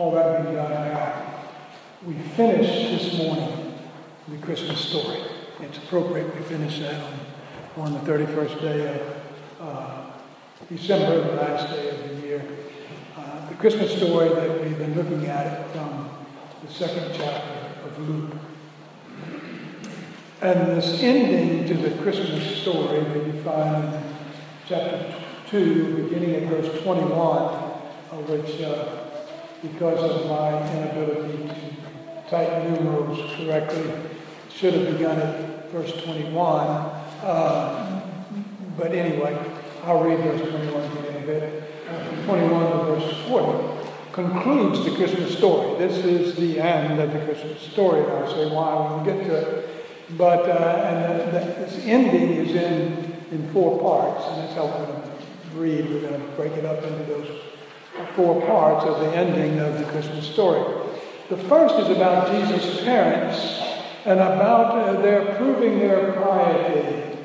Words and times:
all 0.00 0.12
that 0.12 0.42
done 0.44 0.54
now, 0.54 1.42
we 2.06 2.14
finished 2.14 2.72
this 2.72 3.18
morning 3.18 3.74
the 4.28 4.38
Christmas 4.38 4.80
story. 4.80 5.20
It's 5.60 5.76
appropriate 5.76 6.34
we 6.34 6.40
finish 6.44 6.78
that 6.78 7.02
on, 7.76 7.92
on 7.92 7.92
the 7.92 8.10
31st 8.10 8.60
day 8.62 8.98
of 8.98 9.16
uh, 9.60 10.10
December, 10.70 11.20
the 11.20 11.36
last 11.36 11.68
day 11.74 11.90
of 11.90 12.08
the 12.08 12.26
year. 12.26 12.42
Uh, 13.14 13.46
the 13.50 13.54
Christmas 13.56 13.94
story 13.94 14.30
that 14.30 14.62
we've 14.62 14.78
been 14.78 14.94
looking 14.94 15.26
at 15.26 15.70
from 15.72 16.08
the 16.64 16.72
second 16.72 17.12
chapter 17.14 17.58
of 17.84 18.08
Luke. 18.08 18.32
And 20.40 20.78
this 20.78 20.98
ending 21.02 21.68
to 21.68 21.74
the 21.74 22.02
Christmas 22.02 22.62
story 22.62 23.04
that 23.04 23.26
you 23.26 23.42
find 23.42 23.94
in 23.94 24.02
chapter 24.66 25.14
2, 25.50 26.04
beginning 26.04 26.36
at 26.36 26.42
verse 26.44 26.82
21, 26.84 27.12
of 28.12 28.30
which, 28.30 28.62
uh, 28.62 28.99
because 29.62 30.10
of 30.10 30.26
my 30.28 30.70
inability 30.72 31.48
to 31.48 32.30
type 32.30 32.64
numerals 32.64 33.18
correctly, 33.36 33.92
should 34.50 34.74
have 34.74 34.96
begun 34.96 35.18
at 35.18 35.70
verse 35.70 35.92
21. 36.04 36.66
Uh, 37.22 38.02
but 38.76 38.92
anyway, 38.92 39.38
I'll 39.84 40.02
read 40.02 40.18
verse 40.20 40.48
21 40.48 40.98
again 40.98 41.22
a 41.22 41.26
bit. 41.26 41.62
Uh, 41.88 42.04
from 42.04 42.24
21 42.24 42.70
to 42.70 42.84
verse 42.84 43.28
40 43.28 43.80
concludes 44.12 44.84
the 44.84 44.94
Christmas 44.96 45.36
story. 45.36 45.78
This 45.78 46.04
is 46.04 46.36
the 46.36 46.60
end 46.60 47.00
of 47.00 47.12
the 47.12 47.24
Christmas 47.24 47.60
story. 47.60 48.00
I'll 48.00 48.30
say 48.30 48.50
why 48.50 48.74
when 48.74 49.00
we 49.00 49.12
get 49.12 49.26
to 49.26 49.34
it. 49.34 49.70
But 50.16 50.48
uh, 50.48 50.52
and 50.52 51.32
this 51.32 51.84
ending 51.84 52.32
is 52.32 52.54
in 52.54 53.16
in 53.30 53.48
four 53.52 53.78
parts, 53.80 54.26
and 54.28 54.42
that's 54.42 54.54
how 54.54 54.66
we're 54.66 54.86
going 54.86 55.02
to 55.02 55.10
read. 55.54 55.88
We're 55.88 56.08
going 56.08 56.20
to 56.20 56.26
break 56.36 56.52
it 56.52 56.64
up 56.64 56.82
into 56.82 57.04
those 57.04 57.28
four 58.14 58.40
parts 58.46 58.86
of 58.86 59.00
the 59.00 59.16
ending 59.16 59.58
of 59.58 59.78
the 59.78 59.84
Christmas 59.86 60.26
story. 60.26 60.62
The 61.28 61.36
first 61.36 61.74
is 61.76 61.96
about 61.96 62.30
Jesus' 62.32 62.82
parents 62.82 63.60
and 64.04 64.18
about 64.18 64.76
uh, 64.76 65.00
their 65.00 65.34
proving 65.36 65.78
their 65.78 66.12
piety 66.12 67.18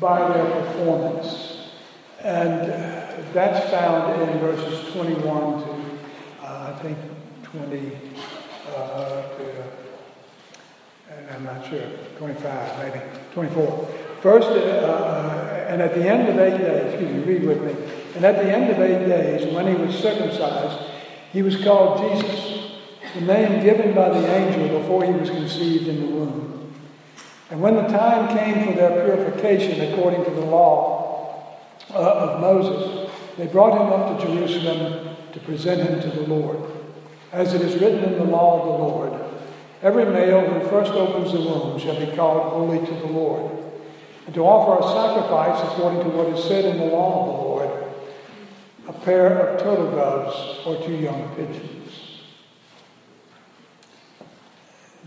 by 0.00 0.32
their 0.32 0.62
performance. 0.62 1.70
And 2.22 2.70
uh, 2.70 3.16
that's 3.32 3.70
found 3.70 4.22
in 4.22 4.38
verses 4.38 4.92
21 4.92 5.22
to, 5.24 5.70
uh, 6.42 6.74
I 6.74 6.78
think, 6.82 6.98
20. 7.42 7.92
Uh, 8.74 9.22
I'm 11.36 11.44
not 11.44 11.68
sure, 11.68 11.82
25, 12.18 12.78
maybe, 12.78 13.04
24. 13.34 13.94
First, 14.22 14.48
uh, 14.48 14.52
uh, 14.52 15.66
and 15.68 15.82
at 15.82 15.94
the 15.94 16.08
end 16.08 16.28
of 16.28 16.38
eight 16.38 16.56
days, 16.56 16.94
excuse 16.94 17.12
me, 17.12 17.32
read 17.32 17.44
with 17.44 17.62
me. 17.62 18.05
And 18.16 18.24
at 18.24 18.36
the 18.36 18.50
end 18.50 18.70
of 18.70 18.80
eight 18.80 19.06
days, 19.06 19.52
when 19.52 19.66
he 19.66 19.74
was 19.74 19.94
circumcised, 19.94 20.90
he 21.34 21.42
was 21.42 21.62
called 21.62 21.98
Jesus, 21.98 22.70
the 23.14 23.20
name 23.20 23.62
given 23.62 23.94
by 23.94 24.08
the 24.08 24.26
angel 24.26 24.80
before 24.80 25.04
he 25.04 25.12
was 25.12 25.28
conceived 25.28 25.86
in 25.86 26.00
the 26.00 26.06
womb. 26.06 26.74
And 27.50 27.60
when 27.60 27.74
the 27.74 27.86
time 27.88 28.34
came 28.34 28.64
for 28.64 28.72
their 28.72 29.04
purification 29.04 29.92
according 29.92 30.24
to 30.24 30.30
the 30.30 30.46
law 30.46 31.58
uh, 31.90 31.98
of 31.98 32.40
Moses, 32.40 33.10
they 33.36 33.48
brought 33.48 33.78
him 33.78 33.92
up 33.92 34.18
to 34.18 34.26
Jerusalem 34.26 35.14
to 35.34 35.40
present 35.40 35.82
him 35.82 36.00
to 36.00 36.16
the 36.16 36.26
Lord. 36.26 36.58
As 37.32 37.52
it 37.52 37.60
is 37.60 37.74
written 37.74 38.02
in 38.02 38.14
the 38.14 38.24
law 38.24 38.60
of 38.60 38.64
the 38.64 38.84
Lord, 38.84 39.30
every 39.82 40.06
male 40.06 40.40
who 40.40 40.66
first 40.70 40.92
opens 40.92 41.32
the 41.32 41.40
womb 41.40 41.78
shall 41.78 42.00
be 42.00 42.16
called 42.16 42.50
holy 42.50 42.78
to 42.78 42.94
the 42.94 43.12
Lord 43.12 43.52
and 44.24 44.34
to 44.34 44.40
offer 44.40 44.82
a 44.82 44.88
sacrifice 44.88 45.60
according 45.70 46.00
to 46.00 46.16
what 46.16 46.28
is 46.28 46.42
said 46.44 46.64
in 46.64 46.78
the 46.78 46.86
law 46.86 47.20
of 47.20 47.26
the 47.26 47.42
Lord 47.42 47.55
a 48.88 48.92
pair 48.92 49.48
of 49.48 49.60
turtle 49.60 49.90
doves 49.90 50.66
or 50.66 50.76
two 50.86 50.94
young 50.94 51.34
pigeons. 51.34 51.92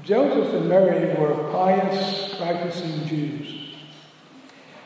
Joseph 0.03 0.53
and 0.53 0.69
Mary 0.69 1.13
were 1.19 1.51
pious, 1.51 2.35
practicing 2.37 3.07
Jews. 3.07 3.75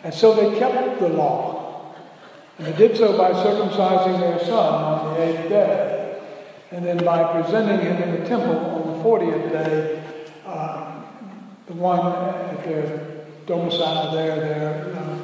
And 0.03 0.13
so 0.13 0.33
they 0.33 0.59
kept 0.59 0.99
the 0.99 1.09
law. 1.09 1.95
And 2.57 2.67
they 2.67 2.75
did 2.75 2.97
so 2.97 3.17
by 3.17 3.31
circumcising 3.31 4.19
their 4.19 4.39
son 4.39 4.73
on 4.83 5.13
the 5.13 5.23
eighth 5.23 5.49
day. 5.49 6.21
And 6.71 6.85
then 6.85 6.97
by 6.97 7.41
presenting 7.41 7.85
him 7.85 8.01
in 8.01 8.21
the 8.21 8.27
temple 8.27 8.57
on 8.57 8.97
the 8.97 9.03
40th 9.03 9.51
day, 9.51 10.03
uh, 10.45 11.01
the 11.67 11.73
one 11.73 12.05
at 12.05 12.63
their 12.63 13.25
domicile 13.45 14.11
there, 14.11 14.35
there 14.35 14.95
uh, 14.95 15.17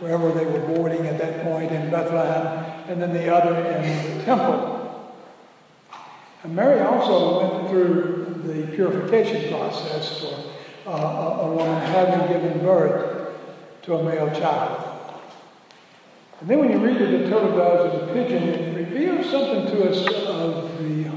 wherever 0.00 0.32
they 0.32 0.46
were 0.46 0.66
boarding 0.74 1.06
at 1.06 1.18
that 1.18 1.44
point 1.44 1.70
in 1.70 1.90
Bethlehem, 1.90 2.73
and 2.86 3.00
then 3.00 3.12
the 3.12 3.34
other 3.34 3.54
in 3.54 4.18
the 4.18 4.24
temple. 4.24 4.74
And 6.42 6.54
Mary 6.54 6.80
also 6.80 7.58
went 7.58 7.70
through 7.70 8.42
the 8.44 8.66
purification 8.74 9.50
process 9.50 10.20
for 10.20 10.90
uh, 10.90 11.38
a 11.40 11.50
woman 11.50 11.80
having 11.80 12.28
given 12.28 12.60
birth 12.60 13.34
to 13.82 13.94
a 13.94 14.02
male 14.02 14.30
child. 14.38 14.94
And 16.40 16.50
then 16.50 16.58
when 16.58 16.70
you 16.70 16.78
read 16.78 16.98
the 16.98 17.30
turtle 17.30 17.56
doves 17.56 17.94
and 17.94 18.08
the 18.08 18.12
pigeon, 18.12 18.42
it 18.42 18.76
reveals 18.76 19.30
something 19.30 19.64
to 19.74 19.90
us 19.90 20.06
of 20.26 20.78
the, 20.78 21.10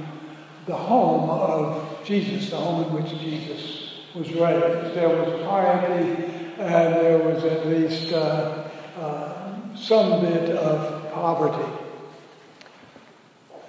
the 0.66 0.76
home 0.76 1.30
of 1.30 2.06
Jesus, 2.06 2.50
the 2.50 2.56
home 2.56 2.86
in 2.86 3.04
which 3.04 3.20
Jesus 3.20 3.92
was 4.16 4.30
raised. 4.30 4.96
There 4.96 5.10
was 5.10 5.46
piety 5.46 6.38
and 6.60 6.96
there 6.96 7.18
was 7.18 7.44
at 7.44 7.68
least 7.68 8.14
uh, 8.14 8.70
uh, 8.98 9.76
some 9.76 10.22
bit 10.22 10.52
of 10.52 10.97
poverty. 11.20 11.72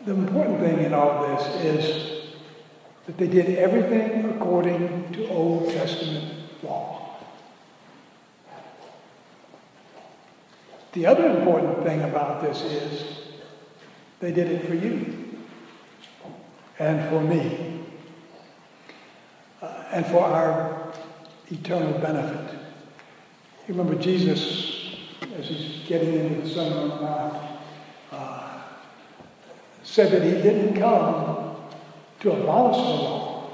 The 0.04 0.12
important 0.12 0.60
thing 0.60 0.84
in 0.84 0.94
all 0.94 1.26
this 1.26 1.64
is 1.64 2.22
that 3.06 3.16
they 3.18 3.26
did 3.26 3.58
everything 3.58 4.36
according 4.36 5.12
to 5.12 5.28
Old 5.28 5.70
Testament 5.70 6.34
law. 6.62 7.16
The 10.92 11.06
other 11.06 11.26
important 11.26 11.84
thing 11.84 12.02
about 12.02 12.42
this 12.42 12.62
is 12.62 13.18
they 14.20 14.32
did 14.32 14.48
it 14.48 14.66
for 14.66 14.74
you 14.74 15.38
and 16.78 17.08
for 17.08 17.20
me 17.20 17.80
uh, 19.62 19.84
and 19.92 20.06
for 20.06 20.24
our 20.24 20.92
eternal 21.50 21.98
benefit. 21.98 22.58
You 23.66 23.74
remember 23.74 24.00
Jesus, 24.00 24.77
as 25.38 25.48
he's 25.48 25.86
getting 25.86 26.14
into 26.14 26.42
the 26.42 26.48
Sermon 26.48 26.78
on 26.78 26.88
the 26.88 26.94
Mount, 26.96 27.36
uh, 28.12 28.60
said 29.82 30.12
that 30.12 30.22
he 30.22 30.30
didn't 30.42 30.78
come 30.78 31.56
to 32.20 32.32
abolish 32.32 32.76
the 32.76 32.82
law, 32.82 33.50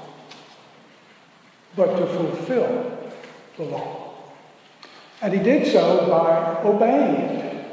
but 1.75 1.97
to 1.97 2.05
fulfill 2.05 3.09
the 3.57 3.63
law. 3.63 4.05
And 5.21 5.33
he 5.33 5.39
did 5.39 5.71
so 5.71 6.07
by 6.07 6.61
obeying 6.67 7.15
it. 7.15 7.65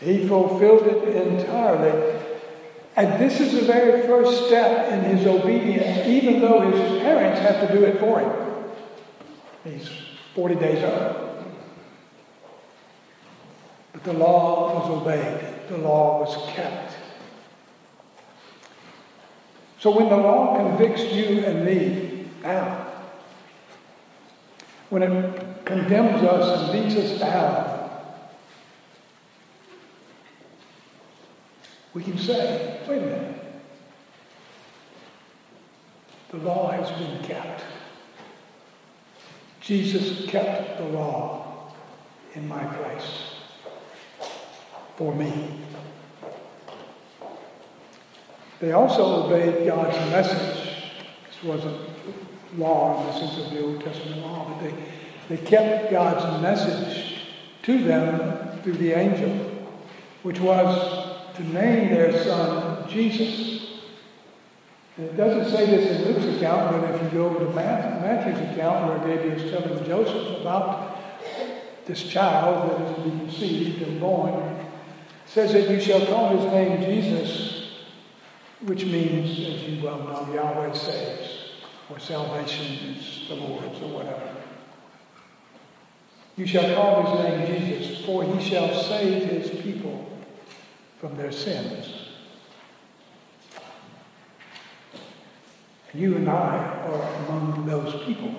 He 0.00 0.26
fulfilled 0.26 0.86
it 0.86 1.16
entirely. 1.16 2.20
And 2.96 3.20
this 3.20 3.38
is 3.38 3.52
the 3.52 3.62
very 3.62 4.06
first 4.06 4.46
step 4.46 4.90
in 4.92 5.16
his 5.16 5.26
obedience, 5.26 6.06
even 6.06 6.40
though 6.40 6.60
his 6.70 7.02
parents 7.02 7.40
have 7.40 7.68
to 7.68 7.74
do 7.74 7.84
it 7.84 8.00
for 8.00 8.20
him. 8.20 8.32
He's 9.64 9.88
40 10.34 10.54
days 10.56 10.82
old. 10.82 11.29
The 14.02 14.12
law 14.14 14.78
was 14.78 15.02
obeyed, 15.02 15.68
the 15.68 15.76
law 15.76 16.20
was 16.20 16.34
kept. 16.54 16.94
So 19.78 19.94
when 19.96 20.08
the 20.08 20.16
law 20.16 20.56
convicts 20.56 21.02
you 21.12 21.44
and 21.44 21.64
me 21.64 22.28
now, 22.42 22.86
when 24.88 25.02
it 25.02 25.64
condemns 25.64 26.22
us 26.22 26.62
and 26.62 26.72
beats 26.72 26.96
us 26.96 27.20
down, 27.20 27.90
we 31.92 32.02
can 32.02 32.18
say, 32.18 32.80
wait 32.88 33.02
a 33.02 33.06
minute. 33.06 33.36
The 36.30 36.38
law 36.38 36.70
has 36.70 36.90
been 36.92 37.22
kept. 37.22 37.62
Jesus 39.60 40.26
kept 40.26 40.78
the 40.78 40.84
law 40.84 41.72
in 42.34 42.48
my 42.48 42.64
place 42.64 43.29
for 45.00 45.14
me. 45.14 45.32
They 48.60 48.72
also 48.72 49.24
obeyed 49.24 49.66
God's 49.66 49.96
message. 50.10 50.74
This 51.26 51.42
wasn't 51.42 51.80
law 52.58 53.00
in 53.00 53.06
the 53.06 53.12
sense 53.18 53.46
of 53.46 53.50
the 53.50 53.64
Old 53.64 53.82
Testament 53.82 54.20
law, 54.20 54.46
but 54.46 54.62
they, 54.62 54.74
they 55.30 55.42
kept 55.42 55.90
God's 55.90 56.42
message 56.42 57.22
to 57.62 57.82
them 57.82 58.60
through 58.60 58.74
the 58.74 58.92
angel, 58.92 59.30
which 60.22 60.38
was 60.38 61.34
to 61.36 61.44
name 61.44 61.94
their 61.94 62.22
son 62.22 62.86
Jesus. 62.86 63.68
And 64.98 65.06
it 65.06 65.16
doesn't 65.16 65.50
say 65.50 65.64
this 65.64 65.98
in 65.98 66.12
Luke's 66.12 66.36
account, 66.36 66.72
but 66.72 66.94
if 66.94 67.02
you 67.04 67.08
go 67.20 67.24
over 67.24 67.38
to 67.46 67.50
Matthew's 67.52 68.50
account 68.50 68.86
where 68.86 69.16
Gabriel 69.16 69.40
is 69.40 69.50
telling 69.50 69.82
Joseph 69.86 70.42
about 70.42 70.98
this 71.86 72.02
child 72.02 72.70
that 72.70 72.86
is 72.86 72.96
to 72.96 73.02
be 73.02 73.18
conceived 73.18 73.80
and 73.80 73.98
born, 73.98 74.59
says 75.30 75.52
that 75.52 75.70
you 75.70 75.80
shall 75.80 76.04
call 76.06 76.36
his 76.36 76.52
name 76.52 76.82
Jesus, 76.82 77.70
which 78.62 78.84
means, 78.84 79.30
as 79.30 79.62
you 79.62 79.80
well 79.80 79.98
know, 79.98 80.34
Yahweh 80.34 80.72
saves, 80.72 81.52
or 81.88 82.00
salvation 82.00 82.96
is 82.96 83.28
the 83.28 83.36
Lord's, 83.36 83.80
or 83.80 83.90
whatever. 83.90 84.34
You 86.36 86.46
shall 86.46 86.74
call 86.74 87.16
his 87.16 87.24
name 87.24 87.46
Jesus, 87.46 88.04
for 88.04 88.24
he 88.24 88.50
shall 88.50 88.74
save 88.74 89.22
his 89.30 89.50
people 89.62 90.10
from 90.98 91.16
their 91.16 91.30
sins. 91.30 91.94
And 95.92 96.02
you 96.02 96.16
and 96.16 96.28
I 96.28 96.56
are 96.88 97.14
among 97.26 97.66
those 97.66 98.04
people. 98.04 98.34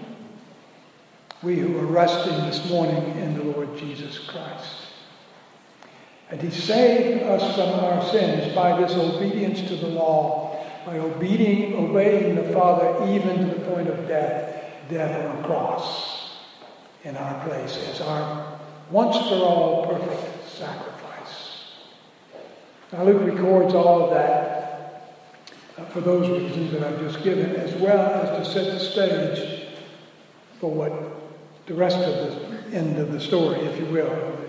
We 1.42 1.56
who 1.56 1.78
are 1.80 1.86
resting 1.86 2.36
this 2.48 2.70
morning 2.70 3.18
in 3.18 3.38
the 3.38 3.46
Lord 3.46 3.78
Jesus 3.78 4.20
Christ. 4.20 4.91
And 6.32 6.42
he 6.42 6.50
saved 6.50 7.24
us 7.24 7.56
from 7.56 7.70
our 7.72 8.10
sins 8.10 8.56
by 8.56 8.80
this 8.82 8.94
obedience 8.94 9.62
to 9.68 9.76
the 9.76 9.88
law, 9.88 10.66
by 10.86 10.98
obeying, 10.98 11.76
obeying 11.76 12.36
the 12.36 12.54
Father 12.54 13.12
even 13.14 13.50
to 13.50 13.56
the 13.56 13.66
point 13.66 13.90
of 13.90 14.08
death, 14.08 14.64
death 14.90 15.30
on 15.30 15.44
a 15.44 15.46
cross 15.46 16.38
in 17.04 17.18
our 17.18 17.46
place 17.46 17.78
as 17.90 18.00
our 18.00 18.60
once 18.90 19.18
for 19.18 19.36
all 19.36 19.88
perfect 19.88 20.50
sacrifice. 20.50 21.74
Now, 22.94 23.04
Luke 23.04 23.24
records 23.24 23.74
all 23.74 24.06
of 24.06 24.12
that 24.12 25.18
uh, 25.78 25.86
for 25.86 26.00
those 26.00 26.30
reasons 26.30 26.72
that 26.72 26.84
I've 26.84 27.00
just 27.02 27.24
given, 27.24 27.58
as 27.58 27.74
well 27.76 28.22
as 28.22 28.48
to 28.48 28.54
set 28.54 28.72
the 28.72 28.80
stage 28.80 29.68
for 30.62 30.72
what 30.72 30.94
the 31.66 31.74
rest 31.74 31.98
of 31.98 32.72
the 32.72 32.78
end 32.78 32.98
of 33.00 33.12
the 33.12 33.20
story, 33.20 33.60
if 33.60 33.80
you 33.80 33.86
will, 33.88 34.41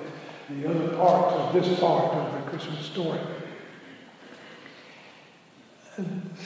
the 0.60 0.68
other 0.68 0.96
parts 0.96 1.34
of 1.34 1.52
this 1.52 1.78
part 1.78 2.12
of 2.14 2.32
the 2.32 2.50
Christmas 2.50 2.84
story. 2.86 3.20
The 5.96 6.04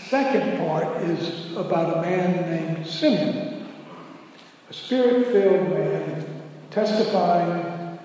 second 0.09 0.59
part 0.59 1.03
is 1.03 1.57
about 1.57 1.99
a 1.99 2.03
man 2.03 2.51
named 2.51 2.87
Simeon, 2.87 3.69
a 4.69 4.73
spirit 4.73 5.27
filled 5.29 5.71
man 5.71 6.43
testifying 6.71 7.99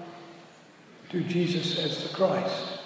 to 1.09 1.21
Jesus 1.23 1.77
as 1.79 2.03
the 2.03 2.15
Christ. 2.15 2.79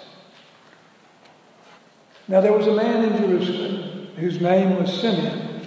Now, 2.28 2.40
there 2.40 2.52
was 2.52 2.66
a 2.66 2.74
man 2.74 3.04
in 3.04 3.16
Jerusalem 3.18 4.08
whose 4.16 4.40
name 4.40 4.76
was 4.82 5.00
Simeon. 5.00 5.60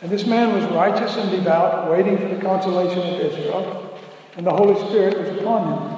And 0.00 0.10
this 0.10 0.26
man 0.26 0.54
was 0.54 0.64
righteous 0.72 1.16
and 1.16 1.30
devout, 1.30 1.90
waiting 1.90 2.18
for 2.18 2.28
the 2.28 2.40
consolation 2.40 3.00
of 3.00 3.20
Israel, 3.20 3.98
and 4.36 4.46
the 4.46 4.52
Holy 4.52 4.74
Spirit 4.88 5.18
was 5.18 5.40
upon 5.40 5.72
him. 5.72 5.97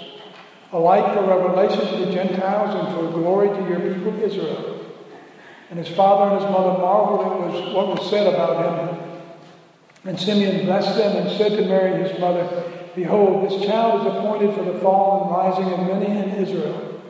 alike 0.71 1.13
for 1.13 1.25
revelation 1.25 1.85
to 1.87 2.05
the 2.05 2.11
Gentiles 2.11 2.75
and 2.75 2.95
for 2.95 3.11
glory 3.11 3.49
to 3.49 3.69
your 3.69 3.93
people 3.93 4.21
Israel. 4.23 4.85
And 5.69 5.79
his 5.79 5.89
father 5.89 6.31
and 6.31 6.41
his 6.41 6.51
mother 6.51 6.79
marveled 6.79 7.55
at 7.55 7.73
what 7.73 7.87
was 7.87 8.09
said 8.09 8.27
about 8.27 8.89
him. 8.89 9.11
And 10.03 10.19
Simeon 10.19 10.65
blessed 10.65 10.97
them 10.97 11.15
and 11.17 11.37
said 11.37 11.51
to 11.51 11.65
Mary 11.65 12.01
his 12.01 12.19
mother, 12.19 12.47
Behold, 12.95 13.49
this 13.49 13.65
child 13.65 14.01
is 14.01 14.13
appointed 14.13 14.55
for 14.55 14.65
the 14.65 14.79
fall 14.79 15.23
and 15.23 15.31
rising 15.31 15.71
of 15.73 15.87
many 15.87 16.17
in 16.17 16.43
Israel, 16.43 17.01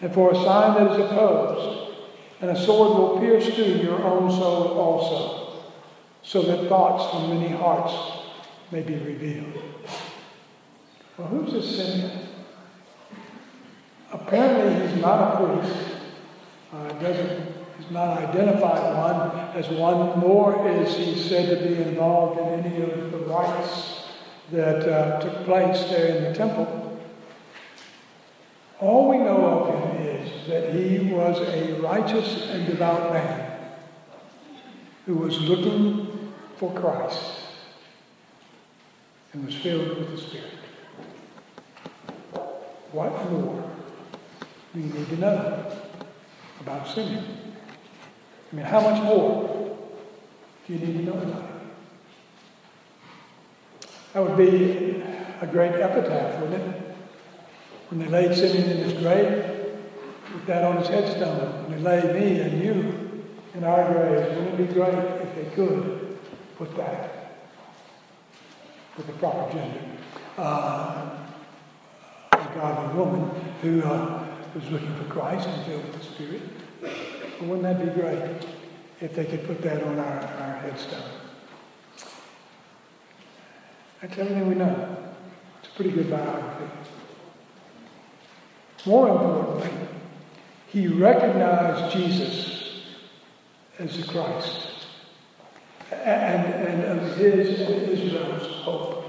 and 0.00 0.12
for 0.12 0.32
a 0.32 0.34
sign 0.34 0.74
that 0.74 0.92
is 0.92 0.98
opposed, 0.98 1.94
and 2.40 2.50
a 2.50 2.60
sword 2.60 2.98
will 2.98 3.20
pierce 3.20 3.46
through 3.54 3.64
your 3.64 4.02
own 4.02 4.30
soul 4.30 4.78
also, 4.78 5.62
so 6.22 6.42
that 6.42 6.68
thoughts 6.68 7.10
from 7.12 7.38
many 7.38 7.54
hearts 7.54 7.94
may 8.72 8.82
be 8.82 8.94
revealed. 8.94 9.62
Well, 11.16 11.28
who's 11.28 11.52
this 11.52 11.76
Simeon? 11.76 12.27
Apparently, 14.12 14.88
he's 14.88 15.00
not 15.00 15.42
a 15.42 15.60
priest. 15.60 15.76
Uh, 16.72 16.88
doesn't 17.00 17.54
he's 17.78 17.90
not 17.90 18.18
identified 18.18 18.96
one 18.96 19.38
as 19.54 19.68
one, 19.68 20.20
nor 20.20 20.66
is 20.68 20.96
he 20.96 21.28
said 21.28 21.58
to 21.58 21.68
be 21.68 21.82
involved 21.82 22.40
in 22.40 22.64
any 22.64 22.82
of 22.82 23.12
the 23.12 23.18
rites 23.18 24.04
that 24.50 24.88
uh, 24.88 25.20
took 25.20 25.44
place 25.44 25.84
there 25.90 26.16
in 26.16 26.24
the 26.24 26.34
temple. 26.34 26.98
All 28.80 29.08
we 29.08 29.18
know 29.18 29.36
of 29.36 29.74
him 29.74 30.06
is 30.06 30.46
that 30.46 30.74
he 30.74 31.12
was 31.12 31.38
a 31.40 31.80
righteous 31.80 32.48
and 32.50 32.66
devout 32.66 33.12
man 33.12 33.60
who 35.04 35.16
was 35.16 35.40
looking 35.40 36.32
for 36.56 36.72
Christ 36.74 37.40
and 39.32 39.44
was 39.44 39.54
filled 39.56 39.98
with 39.98 40.10
the 40.10 40.18
Spirit. 40.18 40.54
What 42.92 43.30
more 43.30 43.77
you 44.78 44.84
need 44.84 45.08
to 45.08 45.16
know 45.16 45.72
about 46.60 46.86
Simeon. 46.86 47.24
I 48.52 48.56
mean, 48.56 48.64
how 48.64 48.80
much 48.80 49.02
more 49.02 49.76
do 50.66 50.72
you 50.72 50.78
need 50.78 50.98
to 50.98 51.02
know 51.02 51.20
about 51.20 51.42
it? 51.42 51.50
That 54.12 54.22
would 54.22 54.36
be 54.36 55.02
a 55.40 55.46
great 55.46 55.72
epitaph, 55.72 56.40
wouldn't 56.40 56.62
it? 56.62 56.96
When 57.90 58.00
they 58.00 58.06
laid 58.06 58.36
Simeon 58.36 58.70
in 58.70 58.76
his 58.88 58.92
grave, 59.02 59.44
put 60.32 60.46
that 60.46 60.64
on 60.64 60.76
his 60.76 60.88
headstone. 60.88 61.64
When 61.64 61.82
they 61.82 62.00
laid 62.00 62.14
me 62.14 62.40
and 62.40 62.62
you 62.62 63.24
in 63.54 63.64
our 63.64 63.92
graves, 63.92 64.36
wouldn't 64.36 64.60
it 64.60 64.68
be 64.68 64.74
great 64.74 64.94
if 64.94 65.34
they 65.34 65.56
could 65.56 66.18
put 66.56 66.76
that 66.76 67.34
with 68.96 69.06
the 69.06 69.12
proper 69.14 69.52
gender? 69.52 69.80
Uh, 70.36 71.18
a 72.32 72.54
godly 72.54 72.96
woman 72.96 73.30
who 73.60 73.82
uh, 73.82 74.27
was 74.58 74.70
looking 74.70 74.94
for 74.96 75.04
Christ 75.04 75.46
and 75.46 75.66
filled 75.66 75.84
with 75.84 75.98
the 75.98 76.04
Spirit. 76.04 76.42
Well, 76.82 77.50
wouldn't 77.50 77.62
that 77.62 77.84
be 77.84 78.00
great 78.00 78.44
if 79.00 79.14
they 79.14 79.24
could 79.24 79.46
put 79.46 79.62
that 79.62 79.84
on 79.84 79.98
our, 80.00 80.20
our 80.20 80.56
headstone? 80.58 81.10
That's 84.02 84.18
everything 84.18 84.48
we 84.48 84.56
know. 84.56 84.96
It's 85.60 85.68
a 85.68 85.76
pretty 85.76 85.92
good 85.92 86.10
biography. 86.10 86.70
More 88.84 89.08
importantly, 89.10 89.70
he 90.66 90.88
recognized 90.88 91.96
Jesus 91.96 92.82
as 93.78 93.96
the 93.96 94.12
Christ 94.12 94.86
and, 95.92 96.54
and 96.54 97.00
of 97.00 97.16
his 97.16 97.60
and 97.60 97.88
Israel's 97.88 98.64
hope. 98.64 99.04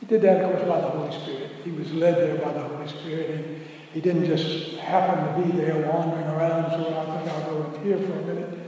He 0.00 0.06
did 0.06 0.20
that, 0.22 0.44
of 0.44 0.50
course, 0.50 0.68
by 0.68 0.80
the 0.80 0.88
Holy 0.88 1.18
Spirit. 1.20 1.50
He 1.64 1.70
was 1.70 1.92
led 1.92 2.16
there 2.16 2.36
by 2.36 2.52
the 2.52 2.60
Holy 2.60 2.88
Spirit. 2.88 3.60
He 3.92 4.00
didn't 4.00 4.26
just 4.26 4.76
happen 4.76 5.42
to 5.42 5.46
be 5.46 5.56
there 5.58 5.90
wandering 5.90 6.26
around, 6.26 6.70
so 6.70 6.96
I 6.96 7.18
think 7.18 7.32
I'll 7.32 7.50
go 7.50 7.74
in 7.74 7.84
here 7.84 7.98
for 7.98 8.12
a 8.12 8.22
minute. 8.22 8.58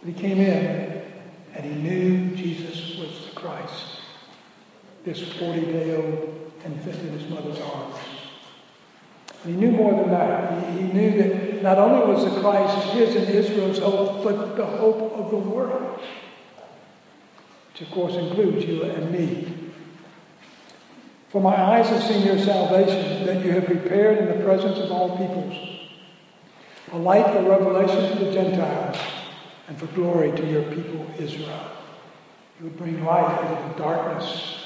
But 0.00 0.12
he 0.12 0.20
came 0.20 0.40
in 0.40 1.02
and 1.54 1.64
he 1.64 1.74
knew 1.74 2.36
Jesus 2.36 2.98
was 2.98 3.26
the 3.26 3.40
Christ. 3.40 4.00
This 5.04 5.20
40 5.34 5.60
day 5.60 5.96
old 5.96 6.52
infant 6.64 7.00
in 7.00 7.18
his 7.18 7.30
mother's 7.30 7.60
arms. 7.60 7.96
And 9.44 9.54
he 9.54 9.60
knew 9.60 9.70
more 9.70 9.92
than 9.92 10.10
that. 10.10 10.64
He, 10.72 10.82
he 10.82 10.92
knew 10.92 11.22
that 11.22 11.62
not 11.62 11.78
only 11.78 12.12
was 12.12 12.24
the 12.24 12.40
Christ 12.40 12.88
his 12.88 13.14
and 13.14 13.28
Israel's 13.28 13.78
hope, 13.78 14.24
but 14.24 14.56
the 14.56 14.66
hope 14.66 15.12
of 15.12 15.30
the 15.30 15.36
world 15.36 16.00
which 17.76 17.88
of 17.88 17.94
course 17.94 18.14
includes 18.14 18.64
you 18.64 18.84
and 18.84 19.10
me. 19.12 19.55
For 21.36 21.42
my 21.42 21.54
eyes 21.54 21.90
have 21.90 22.02
seen 22.02 22.26
your 22.26 22.38
salvation 22.38 23.26
that 23.26 23.44
you 23.44 23.52
have 23.52 23.66
prepared 23.66 24.16
in 24.16 24.38
the 24.38 24.42
presence 24.42 24.78
of 24.78 24.90
all 24.90 25.18
peoples, 25.18 25.54
a 26.92 26.96
light 26.96 27.26
for 27.26 27.42
revelation 27.42 28.16
to 28.16 28.24
the 28.24 28.32
Gentiles 28.32 28.96
and 29.68 29.78
for 29.78 29.84
glory 29.88 30.32
to 30.32 30.50
your 30.50 30.62
people 30.62 31.06
Israel. 31.18 31.72
You 32.58 32.64
would 32.64 32.78
bring 32.78 33.04
light 33.04 33.38
into 33.42 33.68
the 33.68 33.84
darkness 33.84 34.64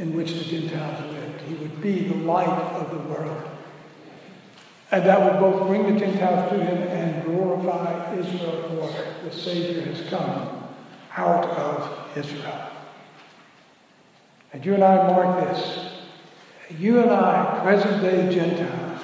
in 0.00 0.12
which 0.12 0.32
the 0.32 0.44
Gentiles 0.44 1.14
lived. 1.14 1.40
He 1.42 1.54
would 1.54 1.80
be 1.80 2.08
the 2.08 2.16
light 2.16 2.48
of 2.48 2.90
the 2.90 3.08
world. 3.08 3.48
And 4.90 5.04
that 5.06 5.22
would 5.22 5.38
both 5.38 5.68
bring 5.68 5.94
the 5.94 6.00
Gentiles 6.00 6.50
to 6.50 6.64
him 6.64 6.82
and 6.88 7.24
glorify 7.24 8.12
Israel 8.16 8.60
for 8.70 9.24
the 9.24 9.32
Savior 9.32 9.82
has 9.82 10.00
come 10.10 10.68
out 11.16 11.44
of 11.44 12.16
Israel. 12.16 12.71
And 14.52 14.64
you 14.64 14.74
and 14.74 14.84
I 14.84 15.06
mark 15.08 15.48
this. 15.48 15.92
You 16.78 17.00
and 17.00 17.10
I, 17.10 17.60
present 17.62 18.02
day 18.02 18.32
Gentiles, 18.32 19.00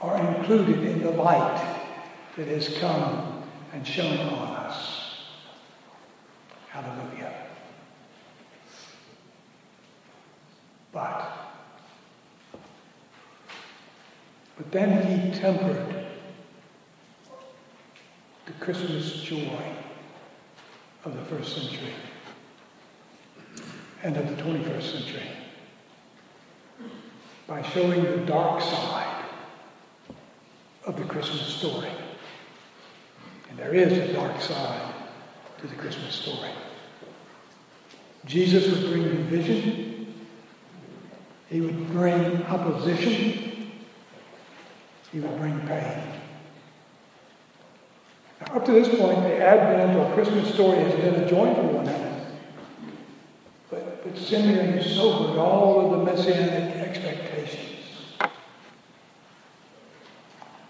are 0.00 0.18
included 0.34 0.82
in 0.84 1.02
the 1.02 1.10
light 1.10 1.86
that 2.36 2.48
has 2.48 2.76
come 2.78 3.44
and 3.72 3.86
shone 3.86 4.18
on 4.18 4.48
us. 4.56 5.14
Hallelujah. 6.68 7.32
But, 10.92 11.30
but 14.56 14.72
then 14.72 15.06
he 15.06 15.38
tempered 15.38 16.06
the 18.46 18.52
Christmas 18.64 19.22
joy 19.22 19.76
of 21.04 21.14
the 21.16 21.24
first 21.24 21.54
century 21.54 21.92
and 24.02 24.16
of 24.16 24.36
the 24.36 24.42
21st 24.42 24.82
century 24.82 25.30
by 27.46 27.62
showing 27.62 28.02
the 28.02 28.18
dark 28.18 28.60
side 28.60 29.24
of 30.86 30.96
the 30.96 31.04
Christmas 31.04 31.42
story. 31.42 31.90
And 33.48 33.58
there 33.58 33.74
is 33.74 33.92
a 33.92 34.12
dark 34.12 34.40
side 34.40 34.94
to 35.58 35.66
the 35.66 35.74
Christmas 35.74 36.14
story. 36.14 36.50
Jesus 38.24 38.70
would 38.70 38.90
bring 38.90 39.02
division. 39.02 40.14
He 41.48 41.60
would 41.60 41.88
bring 41.88 42.44
opposition. 42.44 43.72
He 45.10 45.18
would 45.18 45.36
bring 45.38 45.58
pain. 45.66 46.02
Now, 48.40 48.56
up 48.56 48.64
to 48.66 48.72
this 48.72 48.88
point, 48.88 49.22
the 49.22 49.38
Advent 49.38 49.98
or 49.98 50.14
Christmas 50.14 50.54
story 50.54 50.78
has 50.78 50.94
been 50.94 51.14
a 51.14 51.28
joyful 51.28 51.64
one, 51.64 52.09
But, 54.02 54.16
Simeon 54.16 54.82
sobered 54.82 55.38
all 55.38 55.84
of 55.84 55.90
the 55.90 56.12
messianic 56.12 56.76
expectations. 56.76 57.86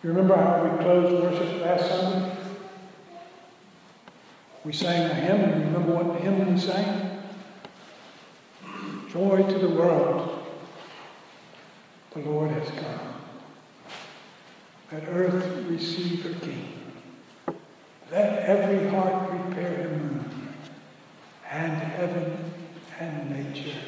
You 0.03 0.09
remember 0.09 0.37
how 0.37 0.65
we 0.65 0.83
closed 0.83 1.23
worship 1.23 1.61
last 1.61 1.89
Sunday? 1.89 2.33
We 4.65 4.73
sang 4.73 5.11
a 5.11 5.15
hymn. 5.15 5.73
Remember 5.73 5.95
what 5.95 6.15
the 6.15 6.21
hymn 6.21 6.55
we 6.55 6.61
sang? 6.61 7.23
Joy 9.11 9.43
to 9.43 9.59
the 9.59 9.69
world. 9.69 10.45
The 12.13 12.21
Lord 12.21 12.51
has 12.51 12.69
come. 12.71 13.15
Let 14.93 15.09
earth 15.09 15.67
receive 15.69 16.25
her 16.25 16.35
King. 16.45 16.81
Let 18.11 18.41
every 18.41 18.89
heart 18.89 19.29
prepare 19.29 19.77
him 19.77 19.91
room, 19.91 20.55
and 21.49 21.73
heaven 21.73 22.50
and 23.01 23.31
nature 23.31 23.79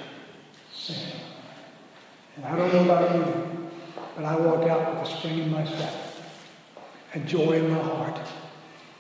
sing. 0.73 0.97
And 2.37 2.47
I 2.47 2.57
don't 2.57 2.73
know 2.73 2.85
about 2.85 3.15
you, 3.15 3.71
but 4.17 4.25
I 4.25 4.37
walk 4.37 4.69
out 4.69 4.95
with 4.95 5.09
a 5.09 5.17
spring 5.19 5.39
in 5.39 5.51
my 5.51 5.65
step 5.67 5.95
and 7.13 7.29
joy 7.29 7.53
in 7.53 7.71
my 7.71 7.83
heart, 7.83 8.19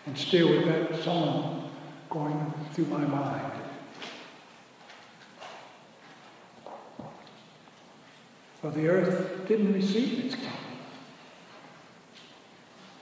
and 0.04 0.16
still 0.16 0.48
with 0.50 0.66
that 0.66 1.02
song 1.02 1.70
going 2.10 2.52
through 2.72 2.84
my 2.86 2.98
mind. 2.98 3.52
For 8.60 8.70
the 8.70 8.86
earth 8.86 9.48
didn't 9.48 9.72
receive 9.72 10.26
its 10.26 10.34
king. 10.34 10.48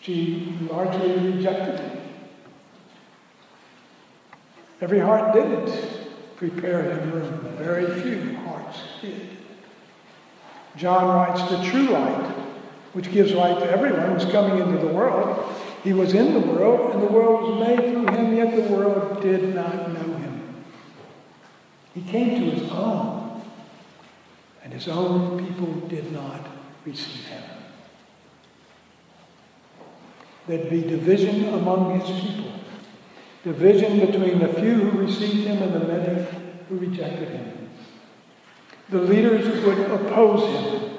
She 0.00 0.56
largely 0.70 1.32
rejected 1.32 1.80
him. 1.80 2.00
Every 4.80 5.00
heart 5.00 5.34
didn't 5.34 5.99
prepare 6.40 6.82
him 6.84 7.12
room. 7.12 7.54
Very 7.58 8.00
few 8.00 8.34
hearts 8.38 8.78
did. 9.02 9.28
John 10.74 11.06
writes, 11.14 11.42
the 11.50 11.62
true 11.70 11.90
light 11.90 12.34
which 12.94 13.12
gives 13.12 13.32
light 13.32 13.58
to 13.58 13.70
everyone 13.70 14.18
who's 14.18 14.24
coming 14.32 14.58
into 14.58 14.78
the 14.78 14.92
world. 14.92 15.54
He 15.84 15.92
was 15.92 16.14
in 16.14 16.32
the 16.32 16.40
world, 16.40 16.94
and 16.94 17.02
the 17.02 17.12
world 17.12 17.42
was 17.42 17.68
made 17.68 17.92
through 17.92 18.06
him, 18.06 18.34
yet 18.34 18.56
the 18.56 18.74
world 18.74 19.20
did 19.20 19.54
not 19.54 19.92
know 19.92 20.16
him. 20.16 20.64
He 21.94 22.00
came 22.00 22.40
to 22.40 22.50
his 22.58 22.70
own, 22.70 23.42
and 24.64 24.72
his 24.72 24.88
own 24.88 25.46
people 25.46 25.74
did 25.88 26.10
not 26.10 26.40
receive 26.86 27.26
him. 27.26 27.42
There'd 30.46 30.70
be 30.70 30.80
division 30.80 31.52
among 31.52 32.00
his 32.00 32.20
people, 32.20 32.50
division 33.42 34.00
between 34.00 34.38
the 34.38 34.48
few 34.48 34.74
who 34.74 34.98
received 34.98 35.46
him 35.46 35.62
and 35.62 35.74
the 35.74 35.80
many 35.80 36.26
who 36.68 36.76
rejected 36.76 37.28
him. 37.28 37.70
The 38.90 38.98
leaders 38.98 39.64
would 39.64 39.78
oppose 39.90 40.46
him 40.46 40.90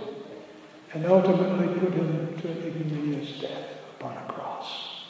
and 0.94 1.06
ultimately 1.06 1.68
put 1.80 1.94
him 1.94 2.40
to 2.42 2.48
an 2.48 2.64
ignominious 2.68 3.40
death 3.40 3.66
upon 4.00 4.18
a 4.18 4.32
cross. 4.32 5.06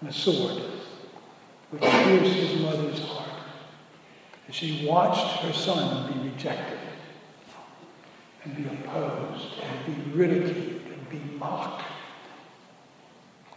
And 0.00 0.08
a 0.08 0.12
sword 0.12 0.62
which 1.70 1.82
pierced 1.82 2.32
his 2.32 2.60
mother's 2.62 3.00
heart 3.00 3.28
as 4.48 4.54
she 4.54 4.86
watched 4.86 5.42
her 5.42 5.52
son 5.52 6.12
be 6.12 6.30
rejected 6.30 6.78
and 8.44 8.56
be 8.56 8.64
opposed 8.64 9.48
and 9.60 9.86
be 9.86 10.10
ridiculed 10.12 10.82
and 10.86 11.08
be 11.10 11.20
mocked 11.36 11.84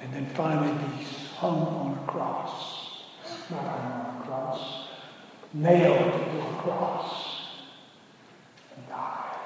and 0.02 0.14
then 0.14 0.26
finally 0.28 0.74
be 0.74 1.06
hung 1.42 1.60
on 1.60 1.98
a 1.98 2.12
cross. 2.12 3.04
Not 3.50 3.64
hung 3.64 3.92
on 3.92 4.22
a 4.22 4.26
cross, 4.26 4.88
nailed 5.56 6.14
to 6.14 6.40
a 6.40 6.62
cross 6.62 7.48
and 8.76 8.88
died, 8.88 9.40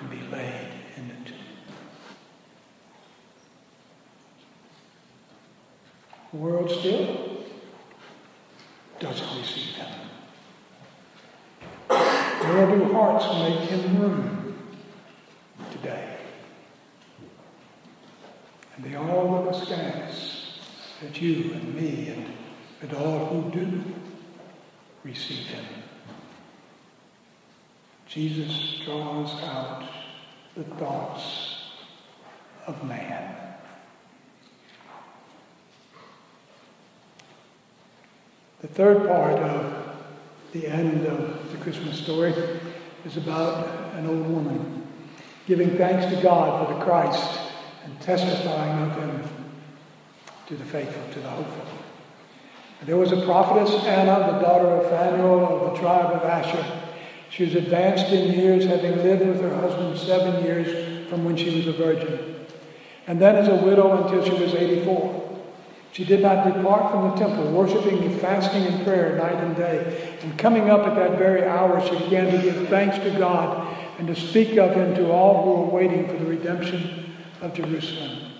and 0.00 0.10
be 0.10 0.20
laid 0.34 0.68
in 0.96 1.08
the 1.08 1.14
tomb. 1.28 1.36
The 6.32 6.38
world 6.38 6.70
still 6.70 7.44
doesn't 8.98 9.38
receive 9.38 9.74
him. 9.74 9.94
Nor 11.90 12.78
do 12.78 12.92
hearts 12.94 13.26
make 13.40 13.68
him 13.68 14.00
room 14.00 14.54
today. 15.70 16.12
And 18.76 18.84
they 18.84 18.96
all 18.96 19.30
look 19.30 19.54
askance 19.54 20.58
at 21.02 21.11
you 21.22 21.52
and 21.52 21.74
me 21.74 22.08
and 22.08 22.26
at 22.82 22.96
all 22.96 23.26
who 23.26 23.50
do 23.52 23.82
receive 25.04 25.46
him. 25.46 25.64
Jesus 28.08 28.80
draws 28.84 29.40
out 29.44 29.84
the 30.56 30.64
thoughts 30.64 31.56
of 32.66 32.84
man. 32.86 33.36
The 38.60 38.68
third 38.68 39.08
part 39.08 39.38
of 39.38 39.96
the 40.52 40.66
end 40.66 41.06
of 41.06 41.52
the 41.52 41.58
Christmas 41.58 41.98
story 41.98 42.34
is 43.04 43.16
about 43.16 43.94
an 43.94 44.06
old 44.06 44.28
woman 44.28 44.86
giving 45.46 45.76
thanks 45.76 46.14
to 46.14 46.20
God 46.22 46.66
for 46.66 46.74
the 46.74 46.84
Christ 46.84 47.40
and 47.84 48.00
testifying 48.00 48.90
of 48.90 48.96
him 48.96 49.41
to 50.52 50.58
the 50.58 50.64
faithful, 50.66 51.02
to 51.14 51.20
the 51.20 51.30
hopeful. 51.30 51.64
There 52.84 52.98
was 52.98 53.10
a 53.10 53.24
prophetess, 53.24 53.70
Anna, 53.86 54.32
the 54.32 54.38
daughter 54.40 54.66
of 54.66 54.90
Phanuel 54.90 55.46
of 55.46 55.72
the 55.72 55.80
tribe 55.80 56.14
of 56.14 56.22
Asher. 56.24 56.62
She 57.30 57.44
was 57.44 57.54
advanced 57.54 58.12
in 58.12 58.38
years, 58.38 58.66
having 58.66 58.96
lived 58.98 59.26
with 59.26 59.40
her 59.40 59.54
husband 59.54 59.96
seven 59.98 60.44
years 60.44 61.08
from 61.08 61.24
when 61.24 61.38
she 61.38 61.56
was 61.56 61.68
a 61.68 61.72
virgin, 61.72 62.44
and 63.06 63.18
then 63.18 63.36
as 63.36 63.48
a 63.48 63.64
widow 63.64 64.02
until 64.02 64.22
she 64.22 64.42
was 64.42 64.54
84. 64.54 65.40
She 65.92 66.04
did 66.04 66.20
not 66.20 66.44
depart 66.44 66.90
from 66.90 67.10
the 67.10 67.16
temple, 67.16 67.50
worshiping 67.52 68.02
and 68.04 68.20
fasting 68.20 68.64
and 68.64 68.84
prayer 68.84 69.16
night 69.16 69.36
and 69.42 69.56
day. 69.56 70.18
And 70.22 70.38
coming 70.38 70.68
up 70.68 70.86
at 70.86 70.96
that 70.96 71.18
very 71.18 71.44
hour, 71.44 71.80
she 71.86 71.98
began 72.04 72.30
to 72.30 72.42
give 72.42 72.68
thanks 72.68 72.98
to 72.98 73.10
God 73.18 73.74
and 73.98 74.06
to 74.06 74.14
speak 74.14 74.58
of 74.58 74.74
him 74.74 74.94
to 74.96 75.10
all 75.10 75.44
who 75.44 75.62
were 75.62 75.70
waiting 75.70 76.06
for 76.08 76.14
the 76.14 76.26
redemption 76.26 77.14
of 77.40 77.54
Jerusalem. 77.54 78.31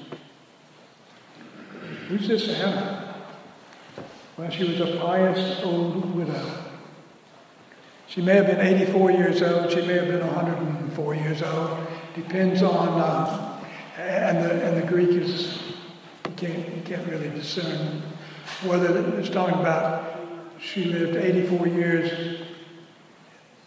Who's 2.08 2.28
this 2.28 2.48
Anna? 2.48 3.14
Well, 4.36 4.50
she 4.50 4.64
was 4.64 4.80
a 4.80 4.96
pious 4.98 5.62
old 5.62 6.14
widow. 6.14 6.64
She 8.06 8.20
may 8.20 8.34
have 8.34 8.46
been 8.46 8.60
84 8.60 9.10
years 9.12 9.42
old. 9.42 9.70
She 9.70 9.82
may 9.82 9.94
have 9.94 10.08
been 10.08 10.26
104 10.26 11.14
years 11.14 11.42
old. 11.42 11.86
Depends 12.14 12.62
on, 12.62 13.00
uh, 13.00 13.62
and, 13.96 14.44
the, 14.44 14.66
and 14.66 14.82
the 14.82 14.86
Greek 14.86 15.10
is, 15.10 15.62
you 16.26 16.34
can't, 16.36 16.76
you 16.76 16.82
can't 16.84 17.06
really 17.08 17.30
discern 17.30 18.02
whether 18.64 19.18
it's 19.18 19.30
talking 19.30 19.58
about 19.58 20.20
she 20.60 20.84
lived 20.84 21.16
84 21.16 21.68
years 21.68 22.40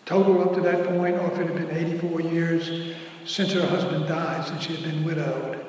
total 0.05 0.41
up 0.43 0.53
to 0.55 0.61
that 0.61 0.85
point, 0.87 1.15
or 1.15 1.31
if 1.31 1.39
it 1.39 1.47
had 1.47 1.55
been 1.55 1.75
84 1.75 2.21
years 2.21 2.95
since 3.25 3.51
her 3.53 3.65
husband 3.65 4.07
died, 4.07 4.45
since 4.45 4.63
she 4.63 4.75
had 4.75 4.83
been 4.83 5.03
widowed. 5.03 5.64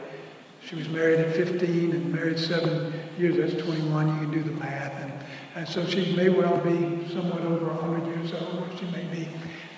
She 0.68 0.76
was 0.76 0.88
married 0.88 1.20
at 1.20 1.35
15 1.35 1.92
and 1.92 2.12
married 2.12 2.38
seven 2.38 2.92
years, 3.18 3.37
that's 3.37 3.62
21. 3.62 4.08
You 4.08 4.20
can 4.20 4.30
do 4.30 4.42
the 4.42 4.61
math. 4.61 4.92
And 5.02 5.12
and 5.56 5.66
so 5.66 5.87
she 5.87 6.14
may 6.14 6.28
well 6.28 6.58
be 6.58 7.08
somewhat 7.14 7.40
over 7.40 7.64
100 7.68 8.06
years 8.14 8.35
old, 8.35 8.68
or 8.68 8.76
she 8.76 8.85
may 8.90 9.04
be 9.04 9.26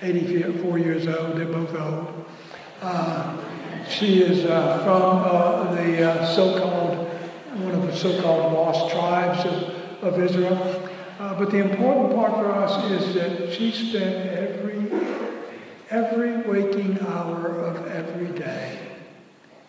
84 0.03 0.79
years 0.79 1.07
old. 1.07 1.37
They're 1.37 1.47
both 1.47 1.73
old. 1.73 2.25
Uh, 2.83 3.39
she 3.89 4.21
is 4.21 4.45
uh, 4.45 4.79
from 4.79 5.19
uh, 5.25 5.75
the 5.77 6.11
uh, 6.11 6.35
so-called, 6.35 7.07
one 7.63 7.75
of 7.77 7.83
the 7.87 7.97
so-called 7.97 8.53
lost 8.53 8.93
tribes 8.93 9.45
of, 9.45 10.03
of 10.03 10.21
Israel. 10.21 10.91
Uh, 11.21 11.39
but 11.39 11.53
the 11.53 11.59
important 11.59 12.13
part 12.13 12.33
for 12.33 12.51
us 12.51 12.91
is 12.91 13.15
that 13.15 13.55
she 13.55 13.71
spent 13.71 14.27
every, 14.31 14.91
every 15.91 16.39
waking 16.39 16.99
hour 17.07 17.51
of 17.55 17.87
every 17.87 18.37
day 18.37 18.81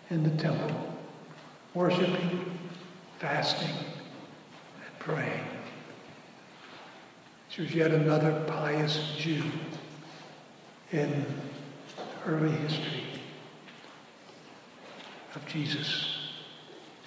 in 0.10 0.24
the 0.24 0.42
temple, 0.42 0.89
worshiping, 1.74 2.58
fasting, 3.20 3.70
and 3.70 5.00
praying. 5.00 5.44
She 7.50 7.62
was 7.62 7.74
yet 7.74 7.92
another 7.92 8.44
pious 8.48 9.16
Jew 9.18 9.44
in 10.92 11.26
early 12.26 12.52
history 12.52 13.04
of 15.36 15.46
Jesus. 15.48 16.18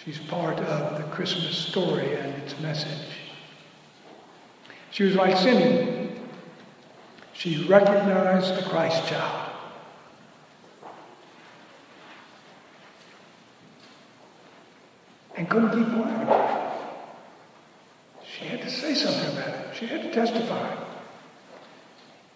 She's 0.05 0.19
part 0.19 0.59
of 0.59 0.99
the 0.99 1.05
Christmas 1.15 1.57
story 1.57 2.15
and 2.15 2.35
its 2.43 2.59
message. 2.61 3.09
She 4.91 5.05
was 5.05 5.15
like 5.15 5.37
Simeon. 5.37 6.21
She 7.33 7.65
recognized 7.65 8.57
the 8.57 8.69
Christ 8.69 9.07
child. 9.07 9.42
And 15.43 15.51
couldn't 15.51 15.71
keep 15.71 15.93
quiet. 15.93 16.71
She 18.25 18.45
had 18.45 18.63
to 18.63 18.71
say 18.71 18.95
something 18.95 19.37
about 19.37 19.49
it. 19.49 19.75
She 19.75 19.89
had 19.89 20.03
to 20.03 20.13
testify. 20.13 20.73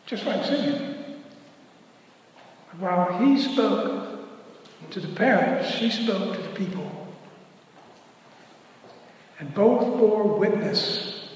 Just 0.07 0.27
like 0.27 0.45
Simeon. 0.45 1.23
While 2.81 3.17
he 3.21 3.41
spoke 3.41 4.29
to 4.91 4.99
the 4.99 5.15
parents, 5.15 5.71
she 5.71 5.89
spoke 5.89 6.35
to 6.35 6.43
the 6.43 6.49
people. 6.57 7.15
And 9.39 9.55
both 9.55 10.01
bore 10.01 10.25
witness 10.37 11.29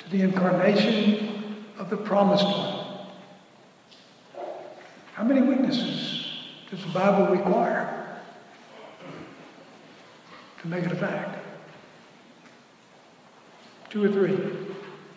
to 0.00 0.10
the 0.10 0.20
incarnation 0.20 1.64
of 1.78 1.88
the 1.88 1.96
promised 1.96 2.44
one. 2.44 3.06
How 5.14 5.24
many 5.24 5.40
witnesses 5.40 6.26
does 6.70 6.82
the 6.82 6.90
Bible 6.90 7.34
require 7.34 7.99
to 10.60 10.68
make 10.68 10.84
it 10.84 10.92
a 10.92 10.96
fact? 10.96 11.38
Two 13.88 14.04
or 14.04 14.08
three. 14.08 14.38